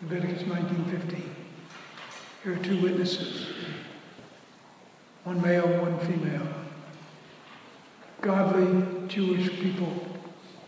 Leviticus 0.02 0.44
19:15. 0.44 1.24
Here 2.44 2.54
are 2.54 2.58
two 2.58 2.82
witnesses. 2.82 3.48
One 5.24 5.42
male, 5.42 5.68
one 5.82 5.98
female. 6.00 6.48
Godly 8.22 9.08
Jewish 9.08 9.50
people, 9.60 9.94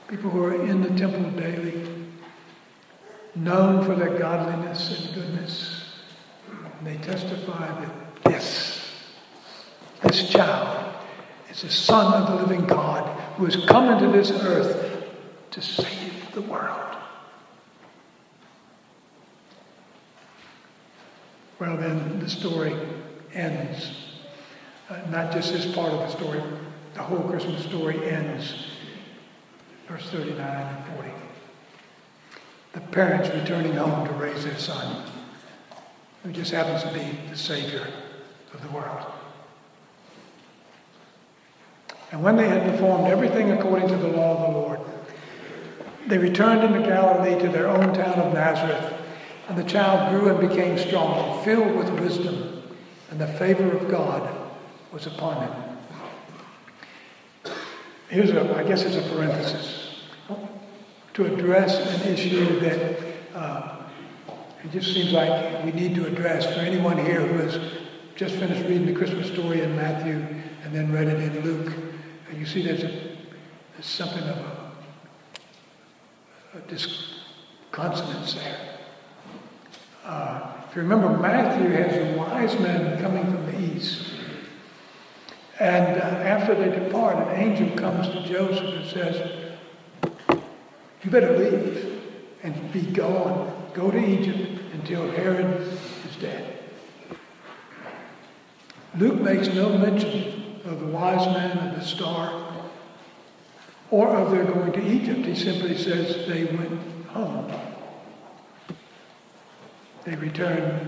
people 0.08 0.30
who 0.30 0.44
are 0.44 0.66
in 0.66 0.82
the 0.82 0.98
temple 0.98 1.32
daily, 1.32 1.86
known 3.34 3.84
for 3.84 3.96
their 3.96 4.18
godliness 4.18 5.00
and 5.00 5.16
goodness. 5.16 5.96
And 6.80 6.88
they 6.88 6.98
testify 6.98 7.68
that 7.68 8.24
this, 8.24 8.90
this 10.02 10.30
child, 10.30 10.96
is 11.50 11.62
the 11.62 11.70
Son 11.70 12.22
of 12.22 12.30
the 12.30 12.46
living 12.46 12.66
God 12.66 13.15
who 13.36 13.46
has 13.46 13.58
come 13.66 13.90
into 13.90 14.16
this 14.16 14.32
earth 14.32 15.04
to 15.52 15.62
save 15.62 16.32
the 16.34 16.42
world. 16.42 16.96
Well, 21.60 21.76
then 21.78 22.20
the 22.20 22.30
story 22.30 22.76
ends. 23.34 23.92
Uh, 24.90 25.00
not 25.10 25.34
just 25.34 25.52
this 25.52 25.74
part 25.74 25.92
of 25.92 26.00
the 26.00 26.10
story, 26.10 26.42
the 26.94 27.02
whole 27.02 27.28
Christmas 27.30 27.64
story 27.66 28.08
ends. 28.10 28.54
Verse 29.88 30.10
39 30.12 30.40
and 30.40 30.96
40. 30.96 31.10
The 32.74 32.82
parents 32.82 33.30
returning 33.30 33.74
home 33.74 34.08
to 34.08 34.14
raise 34.14 34.44
their 34.46 34.58
son, 34.58 35.06
who 36.24 36.32
just 36.32 36.52
happens 36.52 36.84
to 36.84 36.94
be 36.94 37.18
the 37.30 37.38
Savior 37.38 37.88
of 38.54 38.62
the 38.62 38.70
world. 38.70 39.06
And 42.16 42.24
when 42.24 42.38
they 42.38 42.48
had 42.48 42.72
performed 42.72 43.08
everything 43.08 43.52
according 43.52 43.90
to 43.90 43.98
the 43.98 44.08
law 44.08 44.38
of 44.38 44.54
the 44.54 44.58
Lord, 44.58 44.80
they 46.08 46.18
returned 46.18 46.64
into 46.64 46.88
Galilee 46.88 47.38
to 47.42 47.50
their 47.50 47.68
own 47.68 47.94
town 47.94 48.14
of 48.14 48.34
Nazareth. 48.34 48.94
And 49.50 49.58
the 49.58 49.66
child 49.66 50.12
grew 50.12 50.30
and 50.30 50.50
became 50.50 50.78
strong, 50.78 51.44
filled 51.44 51.76
with 51.76 51.90
wisdom, 52.00 52.64
and 53.12 53.20
the 53.20 53.28
favor 53.28 53.70
of 53.70 53.92
God 53.92 54.34
was 54.94 55.08
upon 55.08 55.46
him. 55.46 57.54
Here's 58.08 58.30
a, 58.30 58.56
I 58.56 58.64
guess 58.64 58.84
it's 58.84 58.96
a 58.96 59.14
parenthesis, 59.14 59.98
to 61.16 61.26
address 61.26 62.02
an 62.02 62.14
issue 62.14 62.62
that 62.62 62.98
uh, 63.36 63.84
it 64.64 64.72
just 64.72 64.94
seems 64.94 65.12
like 65.12 65.66
we 65.66 65.74
need 65.74 65.96
to 65.96 66.06
address 66.06 66.46
for 66.46 66.62
anyone 66.62 66.96
here 66.96 67.20
who 67.20 67.40
has 67.40 67.60
just 68.16 68.36
finished 68.36 68.62
reading 68.70 68.86
the 68.86 68.96
Christmas 68.96 69.30
story 69.30 69.60
in 69.60 69.76
Matthew 69.76 70.26
and 70.64 70.74
then 70.74 70.94
read 70.94 71.10
it 71.10 71.22
in 71.22 71.44
Luke. 71.44 71.74
You 72.34 72.46
see 72.46 72.64
there's, 72.64 72.84
a, 72.84 72.88
there's 72.88 73.86
something 73.86 74.24
of 74.24 74.38
a, 74.38 74.72
a 76.58 76.62
disconsonance 76.68 78.34
there. 78.34 78.80
Uh, 80.04 80.52
if 80.70 80.76
you 80.76 80.82
remember, 80.82 81.10
Matthew 81.18 81.70
has 81.70 81.94
the 81.94 82.18
wise 82.18 82.60
men 82.60 83.02
coming 83.02 83.26
from 83.26 83.46
the 83.46 83.76
east. 83.76 84.12
And 85.60 86.02
uh, 86.02 86.06
after 86.06 86.56
they 86.56 86.78
depart, 86.78 87.28
an 87.28 87.36
angel 87.36 87.78
comes 87.78 88.08
to 88.10 88.24
Joseph 88.28 88.76
and 88.76 88.90
says, 88.90 89.56
You 91.04 91.12
better 91.12 91.38
leave 91.38 92.02
and 92.44 92.74
be 92.74 92.82
gone. 92.82 93.54
Go 93.74 93.92
to 93.92 93.98
Egypt 93.98 94.62
until 94.74 95.10
Herod 95.12 95.62
is 95.62 96.16
dead. 96.20 96.60
Luke 98.98 99.22
makes 99.22 99.48
no 99.50 99.78
mention 99.78 100.35
of 100.66 100.80
the 100.80 100.88
wise 100.88 101.26
men 101.28 101.58
and 101.58 101.78
the 101.78 101.86
star 101.86 102.44
or 103.92 104.08
of 104.10 104.32
their 104.32 104.44
going 104.46 104.72
to 104.72 104.86
Egypt. 104.86 105.26
He 105.26 105.36
simply 105.36 105.78
says 105.78 106.28
they 106.28 106.46
went 106.46 107.08
home 107.08 107.52
they 110.06 110.16
returned 110.16 110.88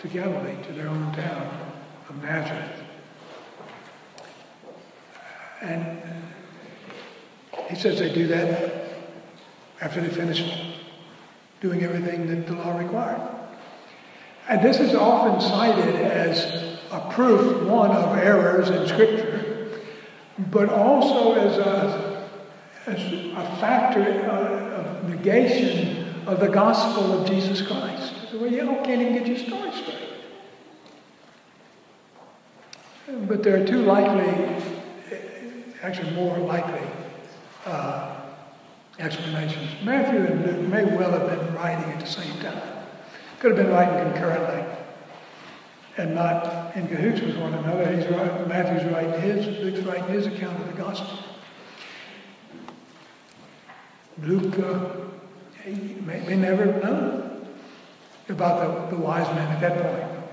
to 0.00 0.08
Galilee, 0.08 0.56
to 0.64 0.72
their 0.72 0.88
own 0.88 1.12
town 1.12 1.72
of 2.08 2.22
Nazareth. 2.22 2.82
And 5.60 6.00
he 7.68 7.76
says 7.76 7.98
they 7.98 8.12
do 8.12 8.26
that 8.28 8.72
after 9.82 10.00
they 10.00 10.08
finish 10.08 10.42
doing 11.60 11.82
everything 11.82 12.28
that 12.28 12.46
the 12.46 12.54
law 12.54 12.78
required. 12.78 13.20
And 14.48 14.62
this 14.62 14.80
is 14.80 14.94
often 14.94 15.40
cited 15.40 15.96
as 15.96 16.77
a 16.90 17.10
proof, 17.12 17.62
one, 17.64 17.90
of 17.90 18.16
errors 18.18 18.70
in 18.70 18.86
Scripture, 18.86 19.80
but 20.50 20.68
also 20.68 21.34
as 21.34 21.58
a, 21.58 22.28
as 22.86 22.98
a 22.98 23.56
factor 23.60 24.02
of 24.02 25.08
negation 25.08 26.06
of 26.26 26.40
the 26.40 26.48
gospel 26.48 27.20
of 27.20 27.26
Jesus 27.26 27.66
Christ. 27.66 28.14
Well, 28.34 28.50
you 28.50 28.66
can't 28.84 29.00
even 29.00 29.14
get 29.14 29.26
your 29.26 29.38
story 29.38 29.72
straight. 29.72 30.08
But 33.26 33.42
there 33.42 33.62
are 33.62 33.66
two 33.66 33.82
likely, 33.82 34.62
actually 35.82 36.10
more 36.12 36.36
likely, 36.38 36.86
uh, 37.64 38.20
explanations. 38.98 39.70
Matthew 39.82 40.20
and 40.20 40.46
Luke 40.46 40.68
may 40.68 40.84
well 40.84 41.10
have 41.12 41.28
been 41.28 41.54
writing 41.54 41.90
at 41.92 42.00
the 42.00 42.06
same 42.06 42.38
time. 42.40 42.60
Could 43.40 43.56
have 43.56 43.66
been 43.66 43.72
writing 43.72 44.12
concurrently 44.12 44.67
and 45.98 46.14
not 46.14 46.74
in 46.76 46.86
cahoots 46.86 47.20
with 47.20 47.36
one 47.36 47.52
another. 47.54 47.94
He's 47.94 48.06
writing, 48.06 48.48
Matthew's 48.48 48.92
writing 48.92 49.20
his, 49.20 49.46
Luke's 49.58 49.80
writing 49.80 50.08
his 50.08 50.26
account 50.26 50.58
of 50.60 50.66
the 50.66 50.80
gospel. 50.80 51.18
Luke 54.22 54.58
uh, 54.58 55.68
may, 56.06 56.20
may 56.20 56.36
never 56.36 56.72
have 56.72 56.82
known 56.82 57.48
about 58.28 58.90
the, 58.90 58.96
the 58.96 59.02
wise 59.02 59.26
men 59.34 59.48
at 59.48 59.60
that 59.60 59.82
point 59.82 60.24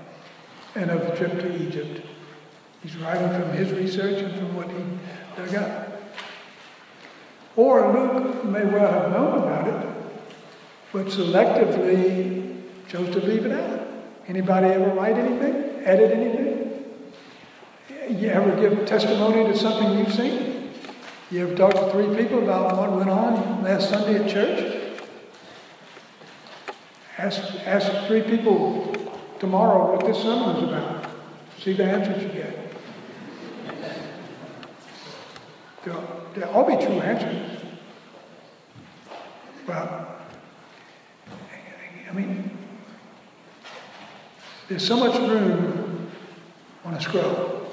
and 0.76 0.90
of 0.90 1.00
the 1.02 1.16
trip 1.16 1.32
to 1.40 1.62
Egypt. 1.62 2.06
He's 2.82 2.96
writing 2.96 3.28
from 3.30 3.52
his 3.52 3.72
research 3.72 4.22
and 4.22 4.34
from 4.34 4.54
what 4.54 4.68
he 4.68 4.84
dug 5.36 5.54
up. 5.56 6.02
Or 7.56 7.92
Luke 7.92 8.44
may 8.44 8.64
well 8.64 8.92
have 8.92 9.10
known 9.10 9.38
about 9.42 9.66
it, 9.66 9.88
but 10.92 11.06
selectively 11.06 12.62
chose 12.88 13.12
to 13.14 13.20
leave 13.20 13.46
it 13.46 13.52
out. 13.52 13.95
Anybody 14.28 14.68
ever 14.68 14.90
write 14.90 15.16
anything? 15.16 15.82
Edit 15.84 16.12
anything? 16.12 16.84
You 18.20 18.28
ever 18.28 18.60
give 18.60 18.86
testimony 18.86 19.44
to 19.52 19.56
something 19.56 19.98
you've 19.98 20.12
seen? 20.12 20.72
You 21.30 21.46
ever 21.46 21.54
talked 21.54 21.76
to 21.76 21.90
three 21.90 22.14
people 22.16 22.42
about 22.42 22.76
what 22.76 22.92
went 22.92 23.10
on 23.10 23.62
last 23.62 23.88
Sunday 23.88 24.22
at 24.22 24.30
church? 24.30 24.82
Ask, 27.18 27.40
ask 27.64 28.06
three 28.06 28.22
people 28.22 28.94
tomorrow 29.38 29.92
what 29.92 30.04
this 30.06 30.18
sermon 30.22 30.56
is 30.56 30.62
about. 30.64 31.10
See 31.58 31.72
the 31.72 31.84
answers 31.84 32.22
you 32.22 32.28
get. 32.28 32.56
They'll, 35.84 36.26
they'll 36.34 36.48
all 36.50 36.64
be 36.64 36.84
true 36.84 37.00
answers. 37.00 37.60
But, 39.66 40.30
I 42.08 42.12
mean, 42.12 42.45
there's 44.68 44.86
so 44.86 44.96
much 44.96 45.16
room 45.18 46.10
on 46.84 46.94
a 46.94 47.00
scroll. 47.00 47.70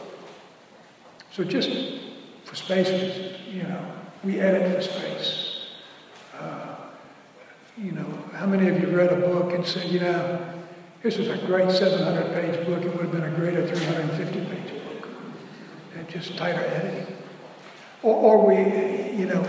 So 1.32 1.44
just 1.44 1.70
for 2.46 2.56
spaces, 2.56 3.40
you 3.48 3.64
know, 3.64 3.92
we 4.24 4.40
edit 4.40 4.76
for 4.76 4.82
space. 4.82 5.68
Uh, 6.40 6.76
you 7.78 7.92
know, 7.92 8.06
how 8.34 8.46
many 8.46 8.68
of 8.68 8.80
you 8.80 8.96
read 8.96 9.12
a 9.12 9.16
book 9.16 9.54
and 9.54 9.66
said, 9.66 9.90
you 9.90 10.00
know, 10.00 10.54
this 11.02 11.18
was 11.18 11.28
a 11.30 11.38
great 11.40 11.72
700 11.72 12.34
page 12.34 12.66
book, 12.66 12.84
it 12.84 12.92
would 12.96 13.06
have 13.06 13.12
been 13.12 13.24
a 13.24 13.36
greater 13.36 13.68
350 13.68 14.40
page 14.46 14.84
book. 14.84 15.10
And 15.98 16.08
just 16.08 16.38
tighter 16.38 16.62
editing. 16.62 17.16
Or, 18.04 18.16
or 18.16 18.48
we, 18.48 19.18
you 19.18 19.26
know, 19.26 19.46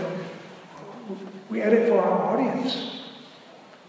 we 1.49 1.61
edit 1.61 1.87
for 1.87 1.99
our 2.01 2.33
audience. 2.33 3.01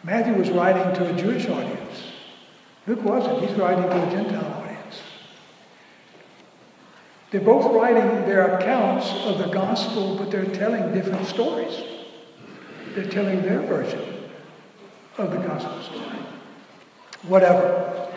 Matthew 0.05 0.35
was 0.35 0.51
writing 0.51 0.95
to 0.95 1.13
a 1.13 1.17
Jewish 1.17 1.49
audience. 1.49 2.16
Luke 2.87 3.03
wasn't. 3.03 3.41
He's 3.41 3.57
writing 3.59 3.85
to 3.85 4.07
a 4.07 4.11
Gentile 4.11 4.63
audience. 4.63 5.01
They're 7.31 7.41
both 7.41 7.75
writing 7.75 8.27
their 8.27 8.57
accounts 8.57 9.11
of 9.25 9.39
the 9.39 9.49
gospel, 9.49 10.17
but 10.17 10.31
they're 10.31 10.45
telling 10.47 10.93
different 10.95 11.27
stories. 11.27 11.83
They're 12.95 13.11
telling 13.11 13.43
their 13.43 13.61
version 13.61 14.31
of 15.19 15.33
the 15.33 15.39
gospel 15.39 15.83
story. 15.83 16.19
Whatever. 17.23 18.13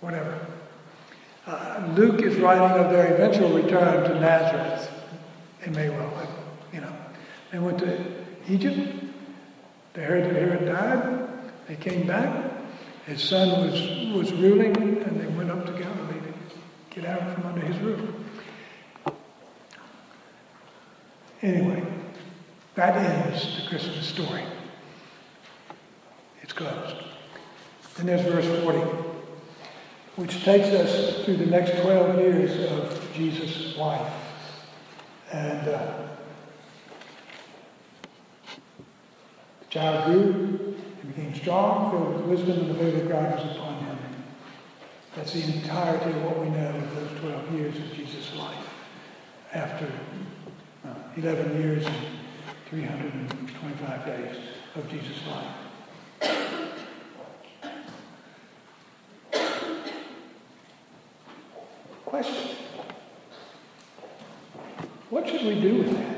Whatever. 0.00 0.46
Uh, 1.46 1.92
Luke 1.94 2.22
is 2.22 2.36
writing 2.36 2.84
of 2.84 2.90
their 2.90 3.14
eventual 3.14 3.52
return 3.52 4.10
to 4.10 4.18
Nazareth. 4.18 4.90
They 5.64 5.70
may 5.70 5.90
well 5.90 6.10
have, 6.16 6.30
you 6.72 6.80
know. 6.80 6.92
They 7.52 7.58
went 7.58 7.78
to 7.78 8.04
Egypt. 8.48 9.04
They 9.92 10.02
heard 10.02 10.24
that 10.24 10.34
Herod 10.34 10.66
died. 10.66 11.28
They 11.68 11.76
came 11.76 12.06
back. 12.06 12.53
His 13.06 13.22
son 13.22 13.50
was, 13.50 13.80
was 14.14 14.32
ruling, 14.32 14.76
and 14.76 15.20
they 15.20 15.26
went 15.26 15.50
up 15.50 15.66
to 15.66 15.72
Galilee 15.72 16.20
to 16.20 17.00
get 17.00 17.04
out 17.04 17.34
from 17.34 17.46
under 17.46 17.60
his 17.60 17.78
roof. 17.80 18.00
Anyway, 21.42 21.82
that 22.76 23.34
is 23.34 23.62
the 23.62 23.68
Christmas 23.68 24.06
story. 24.06 24.44
It's 26.40 26.54
closed. 26.54 26.96
Then 27.96 28.06
there's 28.06 28.22
verse 28.22 28.62
40, 28.62 28.78
which 30.16 30.42
takes 30.42 30.68
us 30.68 31.24
through 31.24 31.36
the 31.36 31.46
next 31.46 31.82
12 31.82 32.18
years 32.18 32.72
of 32.72 33.12
Jesus' 33.12 33.76
life. 33.76 34.12
And 35.30 35.68
uh, 35.68 36.08
the 39.60 39.66
child 39.68 40.06
grew 40.06 40.73
and 41.04 41.14
became 41.14 41.34
strong, 41.34 41.90
filled 41.90 42.16
with 42.16 42.24
wisdom, 42.26 42.60
and 42.60 42.70
the 42.70 42.74
favor 42.74 43.02
of 43.02 43.08
God 43.08 43.34
was 43.34 43.56
upon 43.56 43.74
him. 43.84 43.98
That's 45.14 45.32
the 45.32 45.42
entirety 45.42 46.10
of 46.10 46.24
what 46.24 46.38
we 46.40 46.48
know 46.48 46.68
of 46.70 46.94
those 46.94 47.20
12 47.20 47.52
years 47.52 47.76
of 47.76 47.92
Jesus' 47.92 48.34
life. 48.36 48.56
After 49.52 49.86
uh, 50.86 50.94
11 51.16 51.60
years 51.60 51.86
and 51.86 51.96
325 52.70 54.06
days 54.06 54.36
of 54.74 54.88
Jesus' 54.90 55.26
life. 55.28 55.46
Question. 62.04 62.56
What 65.10 65.28
should 65.28 65.44
we 65.44 65.60
do 65.60 65.78
with 65.78 65.92
that? 65.92 66.14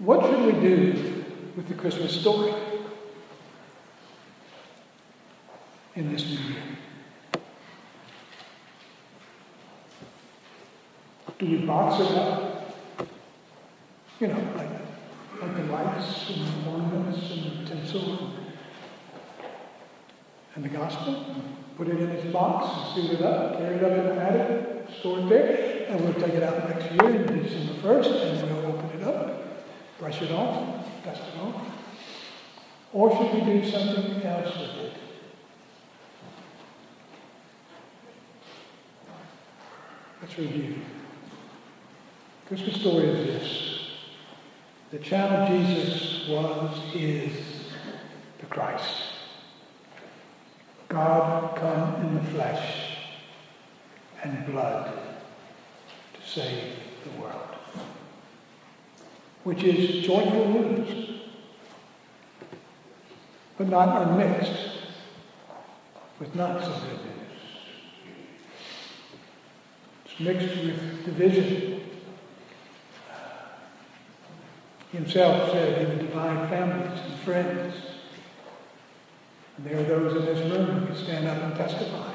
What 0.00 0.24
should 0.24 0.46
we 0.46 0.52
do 0.60 1.07
with 1.58 1.66
the 1.66 1.74
Christmas 1.74 2.20
story 2.20 2.54
in 5.96 6.12
this 6.12 6.24
new 6.24 6.38
year? 6.38 6.62
Do 11.36 11.46
we 11.46 11.56
box 11.66 12.00
it 12.00 12.16
up? 12.16 12.76
You 14.20 14.28
know, 14.28 14.40
like, 14.56 14.70
like 15.40 15.56
the 15.56 15.64
lights 15.64 16.30
and 16.30 16.46
the 16.46 16.70
ornaments 16.70 17.28
and 17.32 17.66
the 17.66 17.68
tinsel 17.68 18.30
and 20.54 20.64
the 20.64 20.68
gospel? 20.68 21.24
Put 21.76 21.88
it 21.88 21.98
in 21.98 22.08
its 22.08 22.32
box, 22.32 22.94
seal 22.94 23.10
it 23.10 23.22
up, 23.22 23.58
carry 23.58 23.78
it 23.78 23.82
up 23.82 23.98
in 23.98 24.04
the 24.04 24.22
attic, 24.22 24.96
store 25.00 25.18
it 25.18 25.28
there, 25.28 25.86
and 25.88 26.04
we'll 26.04 26.14
take 26.14 26.34
it 26.34 26.42
out 26.44 26.68
next 26.68 26.92
year, 26.92 27.16
in 27.16 27.42
December 27.42 27.72
1st, 27.82 28.42
and 28.42 28.56
we'll 28.56 28.76
open 28.76 29.00
it 29.00 29.08
up, 29.08 29.42
brush 29.98 30.22
it 30.22 30.30
off, 30.30 30.77
off. 31.06 31.66
Or 32.92 33.10
should 33.10 33.34
we 33.34 33.40
do 33.40 33.70
something 33.70 34.22
else 34.22 34.56
with 34.56 34.84
it? 34.84 34.92
Let's 40.20 40.38
review. 40.38 40.76
Christmas 42.46 42.80
story 42.80 43.08
is 43.08 43.26
this. 43.26 43.78
The 44.90 44.98
child 44.98 45.48
Jesus 45.48 46.28
was, 46.28 46.94
is 46.94 47.32
the 48.40 48.46
Christ. 48.46 49.02
God 50.88 51.56
come 51.56 52.06
in 52.06 52.14
the 52.14 52.30
flesh 52.30 52.96
and 54.24 54.46
blood 54.46 54.92
to 56.14 56.28
save 56.28 56.72
the 57.04 57.20
world. 57.20 57.47
Which 59.48 59.64
is 59.64 60.04
joyful 60.04 60.46
news, 60.46 61.22
but 63.56 63.66
not 63.68 64.06
unmixed 64.06 64.52
with 66.20 66.34
not 66.34 66.60
so 66.60 66.70
good 66.70 67.00
news. 67.06 67.40
It's 70.04 70.20
mixed 70.20 70.54
with 70.62 71.04
division. 71.06 71.80
Himself 74.92 75.50
said 75.52 75.78
he 75.78 75.94
would 75.94 76.06
divide 76.06 76.50
families 76.50 77.00
and 77.06 77.14
friends. 77.20 77.74
And 79.56 79.64
there 79.64 79.80
are 79.80 79.84
those 79.84 80.14
in 80.14 80.26
this 80.26 80.52
room 80.52 80.66
who 80.66 80.86
can 80.88 80.94
stand 80.94 81.26
up 81.26 81.42
and 81.42 81.56
testify. 81.56 82.07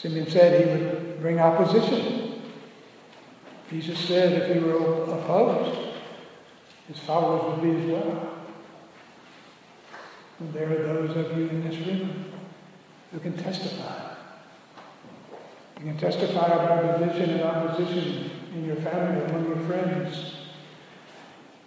Simeon 0.00 0.30
said 0.30 0.66
he 0.66 0.84
would 0.84 1.20
bring 1.20 1.38
opposition. 1.38 2.40
Jesus 3.70 3.98
said 3.98 4.32
if 4.32 4.56
he 4.56 4.62
were 4.62 5.04
opposed, 5.04 5.78
his 6.88 6.98
followers 7.00 7.52
would 7.52 7.62
be 7.62 7.82
as 7.82 7.90
well. 7.90 8.30
And 10.38 10.54
there 10.54 10.70
are 10.70 11.06
those 11.06 11.16
of 11.16 11.36
you 11.36 11.48
in 11.48 11.68
this 11.68 11.78
room 11.86 12.32
who 13.12 13.20
can 13.20 13.36
testify. 13.36 14.14
You 15.78 15.86
can 15.86 15.98
testify 15.98 16.46
about 16.46 16.98
division 16.98 17.30
and 17.38 17.42
opposition 17.42 18.30
in 18.54 18.64
your 18.64 18.76
family, 18.76 19.22
among 19.24 19.48
your 19.48 19.66
friends, 19.66 20.34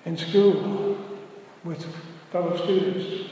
in 0.06 0.18
school, 0.18 0.98
with 1.64 1.86
fellow 2.32 2.58
students, 2.58 3.30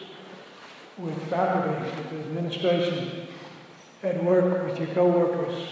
with 1.00 1.18
faculty, 1.28 1.90
with 2.12 2.22
administration, 2.28 3.28
at 4.04 4.24
work, 4.24 4.68
with 4.68 4.80
your 4.80 4.88
coworkers, 4.96 5.68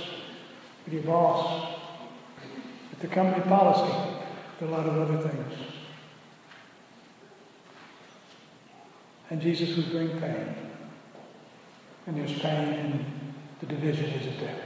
with 0.85 0.93
your 0.93 1.03
boss, 1.03 1.77
with 2.91 2.99
the 2.99 3.07
company 3.07 3.43
policy, 3.45 3.93
with 4.59 4.69
a 4.69 4.71
lot 4.71 4.85
of 4.85 4.97
other 4.97 5.29
things. 5.29 5.53
And 9.29 9.41
Jesus 9.41 9.75
would 9.77 9.91
bring 9.91 10.09
pain. 10.19 10.55
And 12.07 12.17
there's 12.17 12.39
pain 12.39 12.73
in 12.73 13.05
the 13.59 13.65
division, 13.67 14.05
isn't 14.05 14.39
there? 14.39 14.61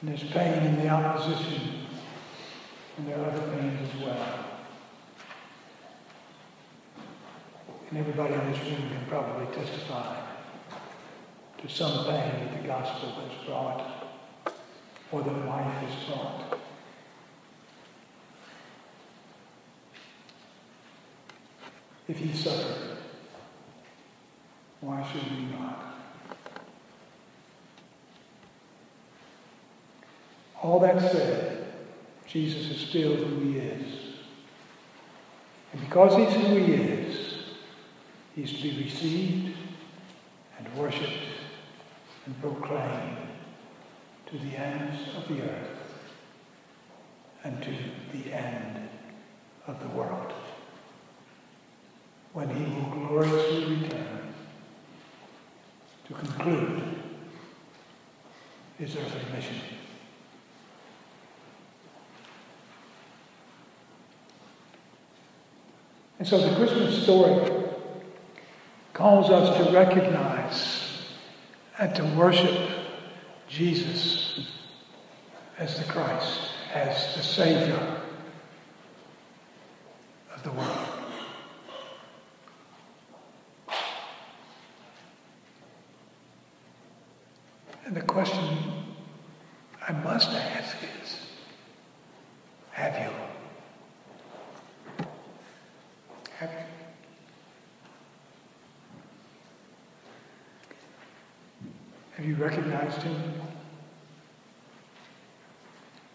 And 0.00 0.10
there's 0.10 0.24
pain 0.24 0.62
in 0.64 0.76
the 0.76 0.88
opposition. 0.88 1.86
And 2.98 3.08
there 3.08 3.18
are 3.18 3.30
other 3.30 3.56
pains 3.56 3.88
as 3.88 4.02
well. 4.02 4.44
And 7.88 7.98
everybody 7.98 8.34
in 8.34 8.52
this 8.52 8.60
room 8.60 8.88
can 8.88 9.06
probably 9.08 9.54
testify 9.54 10.25
to 11.58 11.68
some 11.68 12.04
pain 12.04 12.32
that 12.44 12.62
the 12.62 12.68
gospel 12.68 13.10
has 13.10 13.46
brought 13.46 14.06
or 15.10 15.22
that 15.22 15.46
life 15.46 15.72
has 15.82 16.04
brought. 16.08 16.58
If 22.08 22.18
he 22.18 22.32
suffered, 22.32 22.98
why 24.80 25.06
should 25.10 25.30
we 25.30 25.44
not? 25.56 25.94
All 30.62 30.78
that 30.80 31.00
said, 31.00 31.72
Jesus 32.26 32.70
is 32.70 32.88
still 32.88 33.16
who 33.16 33.50
he 33.50 33.58
is. 33.58 33.92
And 35.72 35.80
because 35.80 36.16
he's 36.16 36.46
who 36.46 36.56
he 36.56 36.72
is, 36.72 37.34
he's 38.34 38.52
to 38.52 38.62
be 38.62 38.84
received 38.84 39.56
and 40.58 40.76
worshipped 40.76 41.35
and 42.26 42.40
proclaim 42.40 43.16
to 44.26 44.38
the 44.38 44.56
ends 44.56 45.00
of 45.16 45.28
the 45.28 45.42
earth 45.42 45.70
and 47.44 47.62
to 47.62 47.72
the 48.12 48.32
end 48.32 48.88
of 49.68 49.80
the 49.80 49.88
world 49.96 50.32
when 52.32 52.48
he 52.50 52.64
will 52.74 53.06
gloriously 53.06 53.76
return 53.76 54.34
to 56.06 56.14
conclude 56.14 56.82
his 58.78 58.96
earthly 58.96 59.32
mission. 59.32 59.56
And 66.18 66.26
so 66.26 66.38
the 66.38 66.56
Christmas 66.56 67.02
story 67.04 67.52
calls 68.92 69.30
us 69.30 69.56
to 69.58 69.72
recognize 69.72 70.75
and 71.78 71.94
to 71.94 72.04
worship 72.16 72.70
Jesus 73.48 74.48
as 75.58 75.78
the 75.78 75.84
Christ, 75.84 76.40
as 76.72 77.14
the 77.16 77.22
Savior 77.22 78.00
of 80.34 80.42
the 80.42 80.52
world. 80.52 80.88
And 87.84 87.94
the 87.96 88.00
question 88.00 88.58
I 89.86 89.92
must 89.92 90.30
ask 90.30 90.76
is, 91.02 91.20
have 92.72 92.94
you? 92.94 93.10
Have 96.38 96.50
you? 96.50 96.58
Have 102.16 102.24
you 102.26 102.34
recognized 102.86 103.02
him 103.02 103.34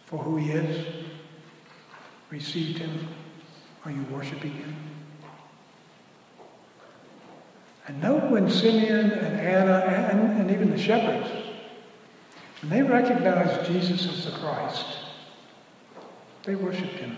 for 0.05 0.19
who 0.19 0.37
he 0.37 0.51
is? 0.51 0.85
Received 2.29 2.79
him? 2.79 3.07
Are 3.85 3.91
you 3.91 4.03
worshiping 4.11 4.51
him? 4.51 4.75
And 7.87 8.01
note 8.01 8.29
when 8.29 8.49
Simeon 8.49 9.11
and 9.11 9.39
Anna 9.39 9.79
and, 9.79 10.39
and 10.41 10.51
even 10.51 10.69
the 10.69 10.77
shepherds, 10.77 11.29
when 12.61 12.69
they 12.69 12.83
recognized 12.83 13.65
Jesus 13.65 14.07
as 14.07 14.25
the 14.25 14.39
Christ, 14.39 14.85
they 16.43 16.55
worshiped 16.55 16.93
him. 16.93 17.17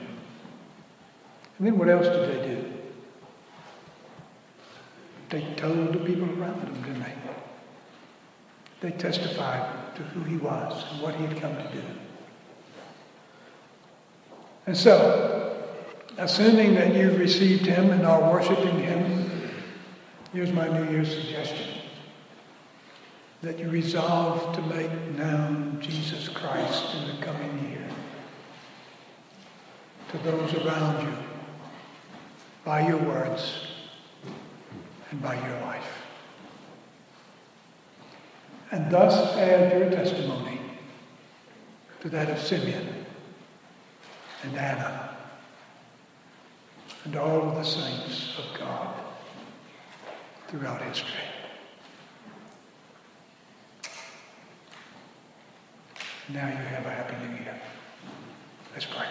And 1.58 1.68
then 1.68 1.78
what 1.78 1.90
else 1.90 2.08
did 2.08 2.30
they 2.30 2.48
do? 2.48 2.74
They 5.30 5.54
told 5.56 5.94
the 5.94 6.00
people 6.00 6.30
around 6.42 6.62
them, 6.62 6.82
didn't 6.82 7.04
they? 7.04 7.23
They 8.84 8.92
testified 8.92 9.96
to 9.96 10.04
who 10.04 10.24
he 10.26 10.36
was 10.36 10.84
and 10.92 11.02
what 11.02 11.16
he 11.16 11.26
had 11.26 11.40
come 11.40 11.56
to 11.56 11.64
do. 11.72 11.82
And 14.68 14.76
so, 14.76 15.58
assuming 16.18 16.76
that 16.76 16.94
you've 16.94 17.18
received 17.18 17.66
him 17.66 17.92
and 17.92 18.06
are 18.06 18.30
worshiping 18.30 18.78
him, 18.80 19.32
here's 20.34 20.52
my 20.52 20.68
New 20.68 20.92
Year's 20.92 21.16
suggestion 21.16 21.70
that 23.42 23.58
you 23.58 23.70
resolve 23.70 24.54
to 24.54 24.62
make 24.64 24.92
known 25.16 25.80
Jesus 25.80 26.28
Christ 26.28 26.94
in 26.96 27.08
the 27.08 27.26
coming 27.26 27.70
year 27.70 27.88
to 30.12 30.18
those 30.30 30.54
around 30.56 31.08
you 31.08 31.18
by 32.66 32.86
your 32.86 32.98
words 32.98 33.66
and 35.10 35.22
by 35.22 35.36
your 35.36 35.62
life. 35.62 35.83
And 38.74 38.90
thus 38.90 39.38
add 39.38 39.72
your 39.72 39.88
testimony 39.92 40.60
to 42.02 42.10
that 42.10 42.28
of 42.32 42.40
Simeon 42.40 43.06
and 44.42 44.58
Anna 44.58 45.16
and 47.04 47.16
all 47.16 47.50
of 47.50 47.56
the 47.56 47.64
saints 47.64 48.34
of 48.40 48.60
God 48.60 48.96
throughout 50.48 50.82
history. 50.82 51.12
Now 56.30 56.48
you 56.48 56.56
have 56.56 56.88
a 56.88 56.90
happy 56.90 57.28
new 57.28 57.44
year. 57.44 57.62
Let's 58.74 58.88
pray. 58.88 59.06